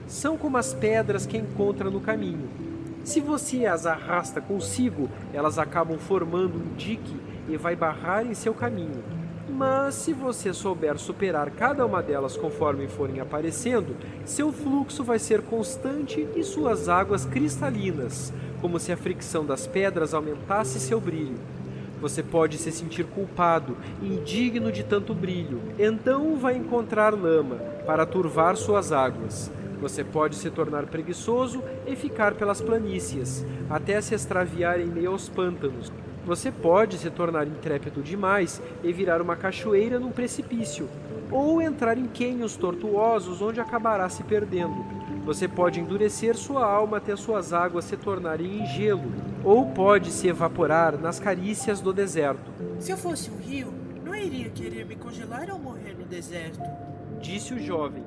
são 0.08 0.38
como 0.38 0.58
as 0.58 0.74
pedras 0.74 1.26
que 1.26 1.38
encontra 1.38 1.90
no 1.90 2.00
caminho. 2.00 2.48
Se 3.04 3.20
você 3.20 3.66
as 3.66 3.86
arrasta 3.86 4.40
consigo, 4.40 5.10
elas 5.34 5.60
acabam 5.60 5.98
formando 5.98 6.56
um 6.56 6.76
dique 6.76 7.20
e 7.50 7.58
vai 7.58 7.76
barrar 7.76 8.26
em 8.26 8.34
seu 8.34 8.54
caminho. 8.54 9.04
Mas 9.50 9.96
se 9.96 10.14
você 10.14 10.54
souber 10.54 10.98
superar 10.98 11.52
cada 11.52 11.86
uma 11.86 12.02
delas 12.02 12.38
conforme 12.38 12.88
forem 12.88 13.20
aparecendo, 13.20 13.96
seu 14.26 14.54
fluxo 14.54 15.04
vai 15.04 15.20
ser 15.20 15.42
constante 15.42 16.28
e 16.36 16.44
suas 16.44 16.88
águas 16.88 17.26
cristalinas, 17.26 18.34
como 18.64 18.80
se 18.80 18.94
a 18.94 18.98
fricção 18.98 19.46
das 19.46 19.68
pedras 19.68 20.14
aumentasse 20.14 20.80
seu 20.80 20.98
brilho. 20.98 21.36
Você 22.00 22.24
pode 22.24 22.58
se 22.58 22.72
sentir 22.72 23.04
culpado, 23.04 23.76
indigno 24.02 24.72
de 24.72 24.86
tanto 24.86 25.14
brilho, 25.14 25.62
então 25.78 26.38
vai 26.38 26.56
encontrar 26.56 27.14
lama 27.14 27.58
para 27.86 28.06
turvar 28.06 28.56
suas 28.56 28.94
águas. 28.94 29.52
Você 29.82 30.02
pode 30.02 30.38
se 30.38 30.50
tornar 30.50 30.86
preguiçoso 30.86 31.62
e 31.86 31.94
ficar 31.94 32.36
pelas 32.36 32.62
planícies, 32.62 33.46
até 33.70 34.00
se 34.00 34.16
extraviar 34.16 34.80
em 34.80 34.88
meio 34.88 35.12
aos 35.12 35.28
pântanos. 35.28 35.92
Você 36.26 36.50
pode 36.50 36.98
se 36.98 37.10
tornar 37.10 37.46
intrépido 37.46 38.02
demais 38.02 38.62
e 38.82 38.94
virar 38.94 39.22
uma 39.22 39.36
cachoeira 39.36 40.00
num 40.00 40.12
precipício, 40.12 40.88
ou 41.30 41.62
entrar 41.62 41.98
em 41.98 42.06
cânions 42.06 42.56
tortuosos 42.56 43.42
onde 43.42 43.60
acabará 43.60 44.08
se 44.08 44.24
perdendo. 44.24 45.03
Você 45.26 45.48
pode 45.48 45.80
endurecer 45.80 46.36
sua 46.36 46.66
alma 46.66 46.98
até 46.98 47.16
suas 47.16 47.54
águas 47.54 47.86
se 47.86 47.96
tornarem 47.96 48.62
em 48.62 48.66
gelo, 48.66 49.10
ou 49.44 49.68
pode 49.68 50.12
se 50.12 50.28
evaporar 50.28 50.98
nas 50.98 51.18
carícias 51.18 51.80
do 51.80 51.94
deserto. 51.94 52.52
Se 52.78 52.92
eu 52.92 52.98
fosse 52.98 53.32
um 53.32 53.38
rio, 53.38 53.74
não 54.04 54.14
iria 54.14 54.50
querer 54.50 54.86
me 54.86 54.96
congelar 54.96 55.50
ou 55.50 55.58
morrer 55.58 55.96
no 55.98 56.06
deserto. 56.06 56.62
Disse 57.22 57.54
o 57.54 57.60
jovem. 57.60 58.04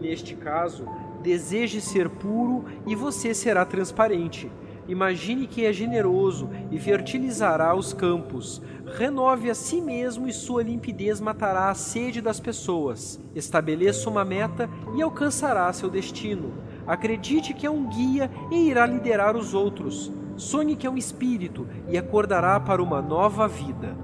Neste 0.00 0.34
caso, 0.34 0.86
deseje 1.22 1.80
ser 1.80 2.08
puro 2.08 2.64
e 2.84 2.96
você 2.96 3.32
será 3.32 3.64
transparente. 3.64 4.50
Imagine 4.90 5.46
que 5.46 5.64
é 5.64 5.72
generoso 5.72 6.50
e 6.68 6.76
fertilizará 6.76 7.76
os 7.76 7.92
campos. 7.92 8.60
Renove 8.98 9.48
a 9.48 9.54
si 9.54 9.80
mesmo 9.80 10.26
e 10.26 10.32
sua 10.32 10.64
limpidez 10.64 11.20
matará 11.20 11.70
a 11.70 11.74
sede 11.76 12.20
das 12.20 12.40
pessoas. 12.40 13.22
Estabeleça 13.32 14.10
uma 14.10 14.24
meta 14.24 14.68
e 14.96 15.00
alcançará 15.00 15.72
seu 15.72 15.88
destino. 15.88 16.54
Acredite 16.88 17.54
que 17.54 17.64
é 17.64 17.70
um 17.70 17.88
guia 17.88 18.28
e 18.50 18.68
irá 18.68 18.84
liderar 18.84 19.36
os 19.36 19.54
outros. 19.54 20.10
Sonhe 20.36 20.74
que 20.74 20.88
é 20.88 20.90
um 20.90 20.96
espírito 20.96 21.68
e 21.86 21.96
acordará 21.96 22.58
para 22.58 22.82
uma 22.82 23.00
nova 23.00 23.46
vida. 23.46 23.96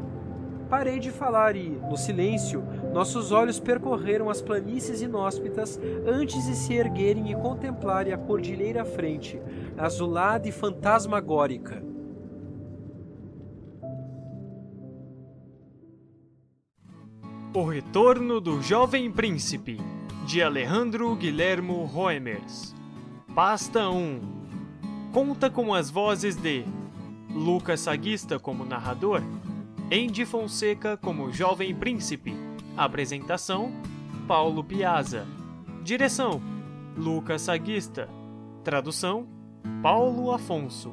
Parei 0.68 0.98
de 0.98 1.12
falar 1.12 1.54
e, 1.54 1.68
no 1.68 1.96
silêncio, 1.96 2.64
nossos 2.92 3.30
olhos 3.30 3.60
percorreram 3.60 4.28
as 4.28 4.42
planícies 4.42 5.00
inóspitas 5.00 5.80
antes 6.04 6.44
de 6.44 6.56
se 6.56 6.74
erguerem 6.74 7.30
e 7.30 7.36
contemplarem 7.36 8.12
a 8.12 8.18
cordilheira 8.18 8.82
à 8.82 8.84
frente, 8.84 9.40
azulada 9.78 10.48
e 10.48 10.52
fantasmagórica. 10.52 11.82
O 17.54 17.64
Retorno 17.64 18.40
do 18.40 18.60
Jovem 18.60 19.10
Príncipe, 19.10 19.78
de 20.26 20.42
Alejandro 20.42 21.14
Guilhermo 21.16 21.84
Roemers. 21.84 22.74
Pasta 23.34 23.88
1. 23.88 24.20
Conta 25.12 25.48
com 25.48 25.72
as 25.72 25.90
vozes 25.90 26.36
de 26.36 26.64
Lucas 27.30 27.80
Saguista 27.80 28.38
como 28.38 28.64
narrador, 28.64 29.22
Andy 29.92 30.26
Fonseca 30.26 30.96
como 30.96 31.32
Jovem 31.32 31.74
Príncipe. 31.74 32.34
Apresentação: 32.76 33.72
Paulo 34.26 34.62
Piazza. 34.62 35.26
Direção: 35.82 36.42
Lucas 36.96 37.42
Saguista. 37.42 38.08
Tradução: 38.64 39.35
Paulo 39.82 40.32
Afonso. 40.32 40.92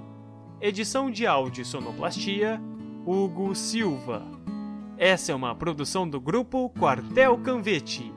Edição 0.61 1.09
de 1.09 1.25
áudio 1.25 1.61
e 1.61 1.65
sonoplastia: 1.65 2.61
Hugo 3.05 3.55
Silva. 3.55 4.23
Essa 4.97 5.31
é 5.31 5.35
uma 5.35 5.55
produção 5.55 6.07
do 6.07 6.21
grupo 6.21 6.69
Quartel 6.69 7.37
Canvete. 7.39 8.13